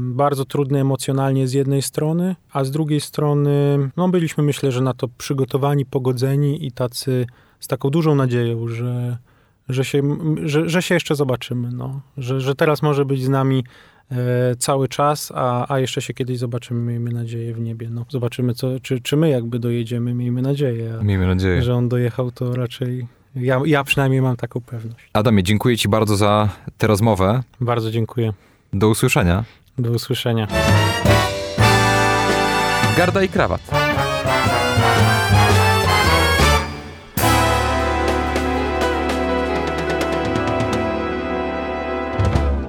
bardzo 0.00 0.44
trudny 0.44 0.80
emocjonalnie 0.80 1.48
z 1.48 1.52
jednej 1.52 1.82
strony, 1.82 2.36
a 2.52 2.64
z 2.64 2.70
drugiej 2.70 3.00
strony, 3.00 3.78
no 3.96 4.08
byliśmy 4.08 4.44
myślę, 4.44 4.72
że 4.72 4.80
na 4.80 4.94
to 4.94 5.08
przygotowani, 5.08 5.86
pogodzeni 5.86 6.66
i 6.66 6.72
tacy 6.72 7.26
z 7.60 7.68
taką 7.68 7.90
dużą 7.90 8.14
nadzieją, 8.14 8.68
że 8.68 9.18
że 9.68 9.84
się, 9.84 10.02
że, 10.44 10.68
że 10.68 10.82
się 10.82 10.94
jeszcze 10.94 11.14
zobaczymy, 11.14 11.70
no. 11.72 12.00
że, 12.16 12.40
że 12.40 12.54
teraz 12.54 12.82
może 12.82 13.04
być 13.04 13.24
z 13.24 13.28
nami 13.28 13.64
e, 14.10 14.16
cały 14.58 14.88
czas, 14.88 15.32
a, 15.34 15.74
a 15.74 15.80
jeszcze 15.80 16.02
się 16.02 16.14
kiedyś 16.14 16.38
zobaczymy, 16.38 16.80
miejmy 16.80 17.10
nadzieję, 17.10 17.54
w 17.54 17.60
niebie. 17.60 17.88
No, 17.90 18.04
zobaczymy, 18.08 18.54
co, 18.54 18.80
czy, 18.80 19.00
czy 19.00 19.16
my 19.16 19.30
jakby 19.30 19.58
dojedziemy, 19.58 20.14
miejmy 20.14 20.42
nadzieję. 20.42 20.98
A, 21.00 21.04
miejmy 21.04 21.26
nadzieję. 21.26 21.62
Że 21.62 21.74
on 21.74 21.88
dojechał, 21.88 22.30
to 22.30 22.56
raczej 22.56 23.06
ja, 23.36 23.60
ja 23.66 23.84
przynajmniej 23.84 24.22
mam 24.22 24.36
taką 24.36 24.60
pewność. 24.60 25.10
Adamie, 25.12 25.42
dziękuję 25.42 25.76
ci 25.76 25.88
bardzo 25.88 26.16
za 26.16 26.48
tę 26.78 26.86
rozmowę. 26.86 27.42
Bardzo 27.60 27.90
dziękuję. 27.90 28.32
Do 28.72 28.88
usłyszenia. 28.88 29.44
Do 29.78 29.90
usłyszenia. 29.90 30.48
Garda 32.96 33.22
i 33.22 33.28
krawat. 33.28 33.60